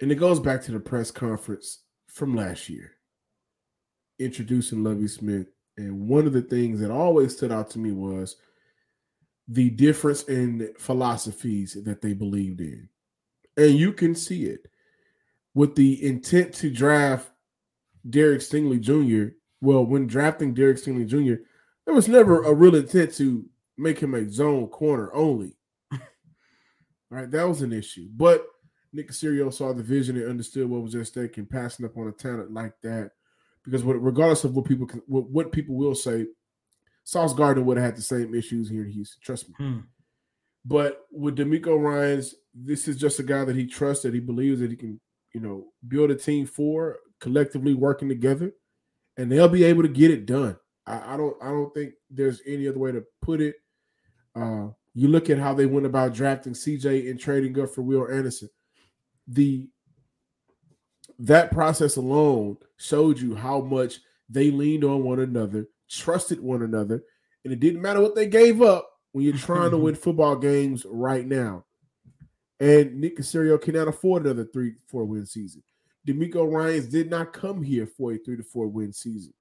and 0.00 0.10
it 0.10 0.14
goes 0.14 0.40
back 0.40 0.62
to 0.62 0.72
the 0.72 0.80
press 0.80 1.10
conference 1.10 1.80
from 2.06 2.34
last 2.34 2.70
year, 2.70 2.92
introducing 4.18 4.82
Lovie 4.82 5.08
Smith. 5.08 5.48
And 5.76 6.08
one 6.08 6.26
of 6.26 6.32
the 6.32 6.40
things 6.40 6.80
that 6.80 6.90
always 6.90 7.36
stood 7.36 7.52
out 7.52 7.68
to 7.72 7.78
me 7.78 7.92
was 7.92 8.36
the 9.46 9.68
difference 9.68 10.22
in 10.22 10.72
philosophies 10.78 11.76
that 11.84 12.00
they 12.00 12.14
believed 12.14 12.62
in. 12.62 12.88
And 13.58 13.74
you 13.74 13.92
can 13.92 14.14
see 14.14 14.44
it 14.44 14.69
with 15.54 15.74
the 15.74 16.04
intent 16.04 16.54
to 16.54 16.70
draft 16.70 17.30
Derek 18.08 18.40
Stingley 18.40 18.80
Jr. 18.80 19.34
Well, 19.60 19.84
when 19.84 20.06
drafting 20.06 20.54
Derek 20.54 20.78
Stingley 20.78 21.06
Jr., 21.06 21.42
there 21.84 21.94
was 21.94 22.08
never 22.08 22.42
a 22.42 22.54
real 22.54 22.74
intent 22.74 23.14
to 23.14 23.44
make 23.76 23.98
him 23.98 24.14
a 24.14 24.30
zone 24.30 24.68
corner 24.68 25.12
only. 25.14 25.56
right, 27.10 27.30
that 27.30 27.48
was 27.48 27.62
an 27.62 27.72
issue. 27.72 28.08
But 28.14 28.46
Nick 28.92 29.10
Caserio 29.10 29.52
saw 29.52 29.72
the 29.72 29.82
vision 29.82 30.16
and 30.16 30.28
understood 30.28 30.68
what 30.68 30.82
was 30.82 30.94
at 30.94 31.06
stake 31.06 31.38
in 31.38 31.46
passing 31.46 31.86
up 31.86 31.96
on 31.96 32.08
a 32.08 32.12
talent 32.12 32.52
like 32.52 32.74
that. 32.82 33.12
Because 33.64 33.82
regardless 33.82 34.44
of 34.44 34.56
what 34.56 34.64
people 34.64 34.86
can, 34.86 35.02
what 35.06 35.52
people 35.52 35.76
will 35.76 35.94
say, 35.94 36.26
Sauce 37.04 37.34
Gardner 37.34 37.62
would 37.62 37.76
have 37.76 37.86
had 37.86 37.96
the 37.96 38.02
same 38.02 38.34
issues 38.34 38.68
here 38.68 38.84
in 38.84 38.90
Houston. 38.90 39.20
Trust 39.22 39.48
me. 39.48 39.54
Hmm. 39.58 39.78
But 40.64 41.06
with 41.10 41.36
DeMeco 41.36 41.78
Ryans, 41.78 42.34
this 42.54 42.88
is 42.88 42.96
just 42.96 43.18
a 43.18 43.22
guy 43.22 43.44
that 43.44 43.56
he 43.56 43.66
trusts, 43.66 44.02
that 44.04 44.14
he 44.14 44.20
believes 44.20 44.60
that 44.60 44.70
he 44.70 44.76
can, 44.76 45.00
you 45.34 45.40
know, 45.40 45.66
build 45.86 46.10
a 46.10 46.14
team 46.14 46.46
for, 46.46 46.98
collectively 47.20 47.74
working 47.74 48.08
together, 48.08 48.52
and 49.16 49.30
they'll 49.30 49.48
be 49.48 49.64
able 49.64 49.82
to 49.82 49.88
get 49.88 50.10
it 50.10 50.26
done. 50.26 50.56
I, 50.86 51.14
I, 51.14 51.16
don't 51.16 51.36
I 51.42 51.46
don't 51.46 51.72
think 51.74 51.94
there's 52.10 52.42
any 52.46 52.66
other 52.68 52.78
way 52.78 52.92
to 52.92 53.04
put 53.22 53.40
it. 53.40 53.56
Uh, 54.34 54.68
you 54.94 55.08
look 55.08 55.30
at 55.30 55.38
how 55.38 55.54
they 55.54 55.66
went 55.66 55.86
about 55.86 56.14
drafting 56.14 56.52
CJ 56.52 57.10
and 57.10 57.20
trading 57.20 57.58
up 57.60 57.70
for 57.70 57.82
Will 57.82 58.10
Anderson. 58.10 58.48
The 59.28 59.68
that 61.18 61.52
process 61.52 61.96
alone 61.96 62.56
showed 62.78 63.20
you 63.20 63.34
how 63.34 63.60
much 63.60 64.00
they 64.28 64.50
leaned 64.50 64.84
on 64.84 65.04
one 65.04 65.20
another, 65.20 65.66
trusted 65.88 66.40
one 66.40 66.62
another, 66.62 67.02
and 67.44 67.52
it 67.52 67.60
didn't 67.60 67.82
matter 67.82 68.00
what 68.00 68.14
they 68.14 68.26
gave 68.26 68.62
up 68.62 68.88
when 69.12 69.24
you're 69.24 69.36
trying 69.36 69.70
to 69.70 69.76
win 69.78 69.94
football 69.94 70.36
games 70.36 70.86
right 70.88 71.26
now. 71.26 71.64
And 72.60 73.00
Nick 73.00 73.16
Caserio 73.16 73.60
cannot 73.60 73.88
afford 73.88 74.24
another 74.24 74.44
three, 74.44 74.74
four 74.86 75.04
win 75.04 75.24
season. 75.24 75.62
DeMeco 76.06 76.50
Ryans 76.50 76.86
did 76.86 77.10
not 77.10 77.32
come 77.32 77.62
here 77.62 77.86
for 77.86 78.12
a 78.12 78.18
three 78.18 78.36
to 78.36 78.42
four 78.42 78.68
win 78.68 78.92
season 78.92 79.32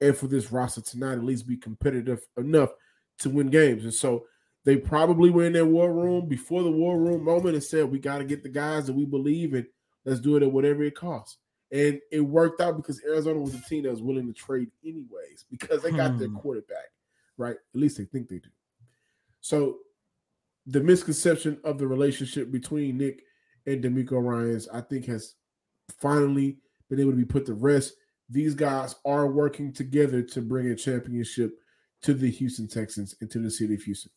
and 0.00 0.16
for 0.16 0.26
this 0.26 0.52
roster 0.52 0.80
to 0.80 0.98
not 0.98 1.12
at 1.12 1.24
least 1.24 1.46
be 1.46 1.56
competitive 1.56 2.26
enough 2.36 2.70
to 3.18 3.30
win 3.30 3.48
games. 3.48 3.84
And 3.84 3.94
so 3.94 4.26
they 4.64 4.76
probably 4.76 5.30
were 5.30 5.44
in 5.44 5.52
their 5.52 5.64
war 5.64 5.92
room 5.92 6.26
before 6.26 6.62
the 6.62 6.70
war 6.70 6.98
room 6.98 7.24
moment 7.24 7.54
and 7.54 7.62
said, 7.62 7.90
We 7.90 7.98
got 7.98 8.18
to 8.18 8.24
get 8.24 8.42
the 8.42 8.48
guys 8.48 8.86
that 8.86 8.94
we 8.94 9.04
believe 9.04 9.54
in. 9.54 9.66
Let's 10.04 10.20
do 10.20 10.36
it 10.36 10.42
at 10.42 10.52
whatever 10.52 10.82
it 10.82 10.94
costs. 10.94 11.38
And 11.72 12.00
it 12.12 12.20
worked 12.20 12.60
out 12.60 12.76
because 12.76 13.02
Arizona 13.04 13.40
was 13.40 13.54
a 13.54 13.62
team 13.62 13.84
that 13.84 13.90
was 13.90 14.02
willing 14.02 14.26
to 14.26 14.32
trade 14.32 14.70
anyways 14.84 15.44
because 15.50 15.82
they 15.82 15.90
got 15.90 16.12
hmm. 16.12 16.18
their 16.18 16.28
quarterback, 16.28 16.90
right? 17.36 17.56
At 17.56 17.80
least 17.80 17.98
they 17.98 18.04
think 18.04 18.28
they 18.28 18.38
do. 18.38 18.50
So 19.40 19.78
the 20.66 20.80
misconception 20.80 21.58
of 21.64 21.78
the 21.78 21.86
relationship 21.86 22.50
between 22.50 22.98
Nick 22.98 23.22
and 23.66 23.82
DeMeco 23.82 24.22
Ryans, 24.22 24.68
I 24.68 24.80
think, 24.80 25.06
has 25.06 25.34
finally 26.00 26.58
been 26.88 27.00
able 27.00 27.12
to 27.12 27.16
be 27.16 27.24
put 27.24 27.46
to 27.46 27.54
rest 27.54 27.94
these 28.28 28.54
guys 28.54 28.96
are 29.04 29.26
working 29.26 29.72
together 29.72 30.22
to 30.22 30.40
bring 30.40 30.68
a 30.68 30.74
championship 30.74 31.52
to 32.02 32.14
the 32.14 32.30
Houston 32.30 32.68
Texans 32.68 33.14
and 33.20 33.30
to 33.30 33.38
the 33.38 33.50
city 33.50 33.74
of 33.74 33.82
Houston. 33.82 34.10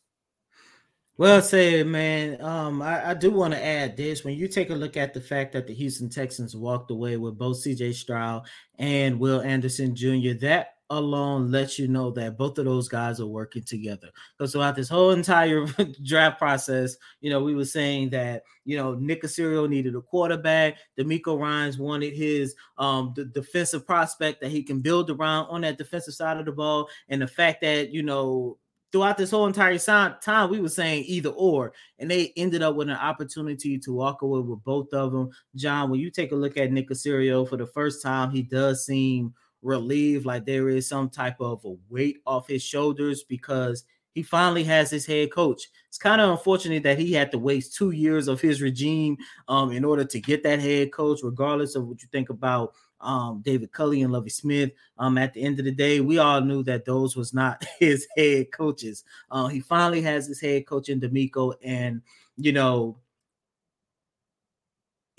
Well 1.17 1.41
said, 1.41 1.87
man. 1.87 2.41
Um, 2.41 2.81
I, 2.81 3.09
I 3.09 3.13
do 3.13 3.29
want 3.31 3.53
to 3.53 3.63
add 3.63 3.97
this. 3.97 4.23
When 4.23 4.35
you 4.35 4.47
take 4.47 4.69
a 4.69 4.75
look 4.75 4.95
at 4.95 5.13
the 5.13 5.19
fact 5.19 5.51
that 5.51 5.67
the 5.67 5.73
Houston 5.73 6.09
Texans 6.09 6.55
walked 6.55 6.91
away 6.91 7.17
with 7.17 7.37
both 7.37 7.63
CJ 7.63 7.93
Stroud 7.93 8.47
and 8.77 9.19
Will 9.19 9.41
Anderson 9.41 9.95
Jr., 9.95 10.33
that 10.41 10.75
alone 10.89 11.51
lets 11.51 11.77
you 11.77 11.87
know 11.87 12.11
that 12.11 12.37
both 12.37 12.57
of 12.57 12.65
those 12.65 12.87
guys 12.87 13.19
are 13.19 13.27
working 13.27 13.63
together. 13.63 14.09
Because 14.37 14.51
throughout 14.51 14.75
this 14.75 14.89
whole 14.89 15.11
entire 15.11 15.65
draft 16.03 16.39
process, 16.39 16.95
you 17.21 17.29
know, 17.29 17.43
we 17.43 17.55
were 17.55 17.65
saying 17.65 18.09
that 18.11 18.43
you 18.65 18.77
know 18.77 18.95
Nick 18.95 19.23
Caserio 19.23 19.69
needed 19.69 19.95
a 19.95 20.01
quarterback. 20.01 20.77
DeMeco 20.97 21.39
Ryans 21.39 21.77
wanted 21.77 22.13
his 22.13 22.55
um 22.77 23.13
the 23.15 23.25
defensive 23.25 23.85
prospect 23.85 24.41
that 24.41 24.51
he 24.51 24.63
can 24.63 24.79
build 24.79 25.09
around 25.09 25.47
on 25.47 25.61
that 25.61 25.77
defensive 25.77 26.13
side 26.13 26.37
of 26.37 26.45
the 26.45 26.51
ball, 26.51 26.89
and 27.09 27.21
the 27.21 27.27
fact 27.27 27.61
that 27.61 27.91
you 27.91 28.03
know 28.03 28.57
throughout 28.91 29.17
this 29.17 29.31
whole 29.31 29.45
entire 29.45 29.77
time, 29.77 30.49
we 30.49 30.59
were 30.59 30.69
saying 30.69 31.03
either 31.05 31.29
or, 31.29 31.73
and 31.99 32.09
they 32.09 32.33
ended 32.35 32.63
up 32.63 32.75
with 32.75 32.89
an 32.89 32.95
opportunity 32.95 33.77
to 33.77 33.93
walk 33.93 34.23
away 34.23 34.39
with 34.39 34.63
both 34.63 34.91
of 34.93 35.11
them. 35.11 35.29
John, 35.55 35.91
when 35.91 35.99
you 35.99 36.09
take 36.09 36.31
a 36.31 36.35
look 36.35 36.57
at 36.57 36.71
Nick 36.71 36.89
Caserio 36.89 37.47
for 37.47 37.57
the 37.57 37.67
first 37.67 38.01
time, 38.01 38.31
he 38.31 38.41
does 38.41 38.85
seem 38.85 39.33
relieved, 39.61 40.25
like 40.25 40.45
there 40.45 40.69
is 40.69 40.87
some 40.87 41.09
type 41.09 41.39
of 41.39 41.63
a 41.65 41.75
weight 41.89 42.17
off 42.25 42.47
his 42.47 42.63
shoulders 42.63 43.23
because 43.23 43.83
he 44.13 44.23
finally 44.23 44.63
has 44.63 44.89
his 44.89 45.05
head 45.05 45.31
coach. 45.31 45.69
It's 45.87 45.97
kind 45.97 46.19
of 46.21 46.29
unfortunate 46.29 46.83
that 46.83 46.99
he 46.99 47.13
had 47.13 47.31
to 47.31 47.39
waste 47.39 47.75
two 47.75 47.91
years 47.91 48.27
of 48.27 48.41
his 48.41 48.61
regime 48.61 49.17
um, 49.47 49.71
in 49.71 49.85
order 49.85 50.03
to 50.03 50.19
get 50.19 50.43
that 50.43 50.59
head 50.59 50.91
coach, 50.91 51.19
regardless 51.23 51.75
of 51.75 51.87
what 51.87 52.01
you 52.01 52.07
think 52.11 52.29
about 52.29 52.73
um, 53.01 53.41
David 53.45 53.71
Culley 53.71 54.01
and 54.01 54.11
Lovie 54.11 54.29
Smith. 54.29 54.71
Um, 54.97 55.17
at 55.17 55.33
the 55.33 55.41
end 55.41 55.59
of 55.59 55.65
the 55.65 55.71
day, 55.71 56.01
we 56.01 56.17
all 56.17 56.41
knew 56.41 56.63
that 56.63 56.85
those 56.85 57.15
was 57.15 57.33
not 57.33 57.63
his 57.79 58.07
head 58.17 58.51
coaches. 58.51 59.03
Uh, 59.31 59.47
he 59.47 59.59
finally 59.59 60.01
has 60.01 60.27
his 60.27 60.41
head 60.41 60.65
coach 60.65 60.89
in 60.89 60.99
DeMeco, 60.99 61.53
and 61.63 62.01
you 62.37 62.51
know 62.51 62.97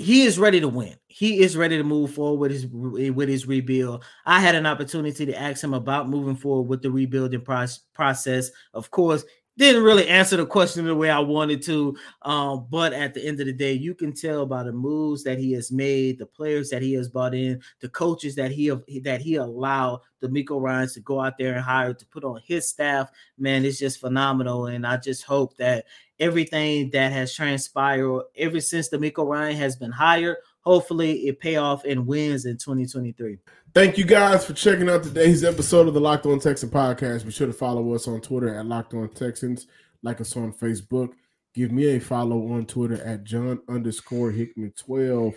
he 0.01 0.23
is 0.23 0.39
ready 0.39 0.61
to 0.61 0.69
win. 0.69 0.95
He 1.09 1.41
is 1.41 1.57
ready 1.57 1.77
to 1.77 1.85
move 1.85 2.15
forward 2.15 2.39
with 2.39 2.53
his 2.53 2.67
with 2.67 3.29
his 3.29 3.47
rebuild. 3.47 4.03
I 4.25 4.41
had 4.41 4.55
an 4.55 4.65
opportunity 4.65 5.27
to 5.27 5.39
ask 5.39 5.63
him 5.63 5.75
about 5.75 6.09
moving 6.09 6.37
forward 6.37 6.69
with 6.69 6.83
the 6.83 6.91
rebuilding 6.91 7.43
process. 7.43 8.51
Of 8.73 8.91
course, 8.91 9.25
didn't 9.59 9.83
really 9.83 10.09
answer 10.09 10.39
the 10.39 10.47
question 10.47 10.87
the 10.87 10.95
way 10.95 11.11
I 11.11 11.19
wanted 11.19 11.61
to. 11.65 11.95
Um, 12.23 12.67
but 12.71 12.95
at 12.95 13.13
the 13.13 13.27
end 13.27 13.41
of 13.41 13.47
the 13.47 13.53
day, 13.53 13.75
you 13.75 13.95
can 13.95 14.15
tell 14.15 14.47
by 14.47 14.63
the 14.63 14.73
moves 14.73 15.23
that 15.25 15.39
he 15.39 15.53
has 15.53 15.71
made, 15.71 16.19
the 16.19 16.25
players 16.25 16.71
that 16.71 16.81
he 16.81 16.95
has 16.95 17.11
brought 17.11 17.35
in, 17.35 17.61
the 17.81 17.91
coaches 17.91 18.35
that 18.37 18.51
he 18.51 18.71
that 19.03 19.21
he 19.21 19.35
allowed 19.35 20.01
DeMeco 20.23 20.63
Ryans 20.63 20.95
to 20.95 21.01
go 21.01 21.21
out 21.21 21.37
there 21.39 21.53
and 21.53 21.63
hire 21.63 21.93
to 21.93 22.07
put 22.07 22.25
on 22.25 22.41
his 22.43 22.71
staff. 22.71 23.11
Man, 23.37 23.67
it's 23.67 23.79
just 23.79 24.01
phenomenal, 24.01 24.67
and 24.67 24.87
I 24.87 24.97
just 24.97 25.25
hope 25.25 25.59
that 25.59 25.85
everything 26.21 26.91
that 26.91 27.11
has 27.13 27.35
transpired 27.35 28.23
ever 28.37 28.61
since 28.61 28.91
DeMeco 28.91 29.27
Ryan 29.27 29.57
has 29.57 29.75
been 29.75 29.91
hired, 29.91 30.37
hopefully 30.61 31.27
it 31.27 31.41
pay 31.41 31.57
off 31.57 31.85
and 31.85 32.07
wins 32.07 32.45
in 32.45 32.59
2023. 32.59 33.39
Thank 33.75 33.99
you 33.99 34.05
guys 34.05 34.45
for 34.45 34.53
checking 34.53 34.91
out 34.91 35.03
today's 35.03 35.43
episode 35.43 35.89
of 35.89 35.95
the 35.95 36.01
Locked 36.01 36.27
On 36.27 36.39
Texan 36.39 36.69
podcast. 36.69 37.25
Be 37.25 37.33
sure 37.33 37.47
to 37.47 37.53
follow 37.53 37.95
us 37.95 38.07
on 38.07 38.21
Twitter 38.21 38.55
at 38.55 38.67
Locked 38.67 38.95
On 38.95 39.09
Texans, 39.09 39.67
like 40.03 40.21
us 40.21 40.37
on 40.37 40.53
Facebook. 40.53 41.11
Give 41.55 41.73
me 41.73 41.97
a 41.97 41.99
follow 41.99 42.53
on 42.53 42.67
Twitter 42.67 43.03
at 43.03 43.25
John 43.25 43.61
underscore 43.69 44.31
Hickman 44.31 44.73
12. 44.77 45.35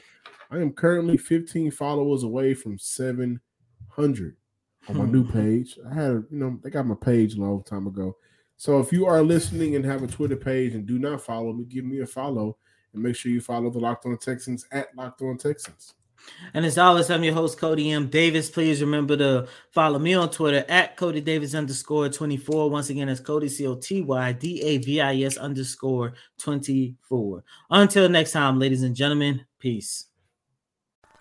I 0.51 0.57
am 0.57 0.73
currently 0.73 1.17
15 1.17 1.71
followers 1.71 2.23
away 2.23 2.53
from 2.53 2.77
700 2.77 4.35
on 4.89 4.97
my 4.97 5.05
new 5.11 5.27
page. 5.27 5.79
I 5.89 5.93
had, 5.93 6.23
you 6.29 6.37
know, 6.37 6.59
they 6.63 6.69
got 6.69 6.85
my 6.85 6.95
page 6.95 7.35
a 7.35 7.41
long 7.41 7.63
time 7.63 7.87
ago. 7.87 8.15
So 8.63 8.79
if 8.79 8.93
you 8.93 9.05
are 9.07 9.21
listening 9.21 9.75
and 9.75 9.83
have 9.83 10.03
a 10.03 10.07
Twitter 10.07 10.37
page 10.37 10.73
and 10.73 10.85
do 10.85 10.97
not 10.97 11.19
follow 11.19 11.51
me, 11.51 11.65
give 11.65 11.83
me 11.83 11.99
a 11.99 12.05
follow 12.05 12.55
and 12.93 13.03
make 13.03 13.13
sure 13.13 13.29
you 13.29 13.41
follow 13.41 13.69
the 13.69 13.77
Locked 13.77 14.05
On 14.05 14.17
Texans 14.17 14.65
at 14.71 14.95
Locked 14.95 15.21
On 15.21 15.37
Texans. 15.37 15.95
And 16.53 16.65
as 16.65 16.77
always, 16.77 17.11
I'm 17.11 17.25
your 17.25 17.33
host, 17.33 17.59
Coty 17.59 17.91
M. 17.91 18.07
Davis. 18.07 18.49
Please 18.49 18.79
remember 18.79 19.17
to 19.17 19.49
follow 19.71 19.99
me 19.99 20.13
on 20.13 20.29
Twitter 20.29 20.63
at 20.69 20.95
Coty 20.95 21.21
Davis 21.21 21.55
underscore 21.55 22.07
24. 22.07 22.69
Once 22.69 22.89
again, 22.89 23.09
it's 23.09 23.19
Coty 23.19 23.49
C 23.49 23.67
O 23.67 23.75
T 23.75 24.01
Y 24.01 24.31
D 24.31 24.61
A 24.61 24.77
V 24.77 25.01
I 25.01 25.17
S 25.23 25.35
underscore 25.35 26.13
24. 26.37 27.43
Until 27.69 28.07
next 28.07 28.31
time, 28.31 28.59
ladies 28.59 28.83
and 28.83 28.95
gentlemen, 28.95 29.43
peace. 29.59 30.05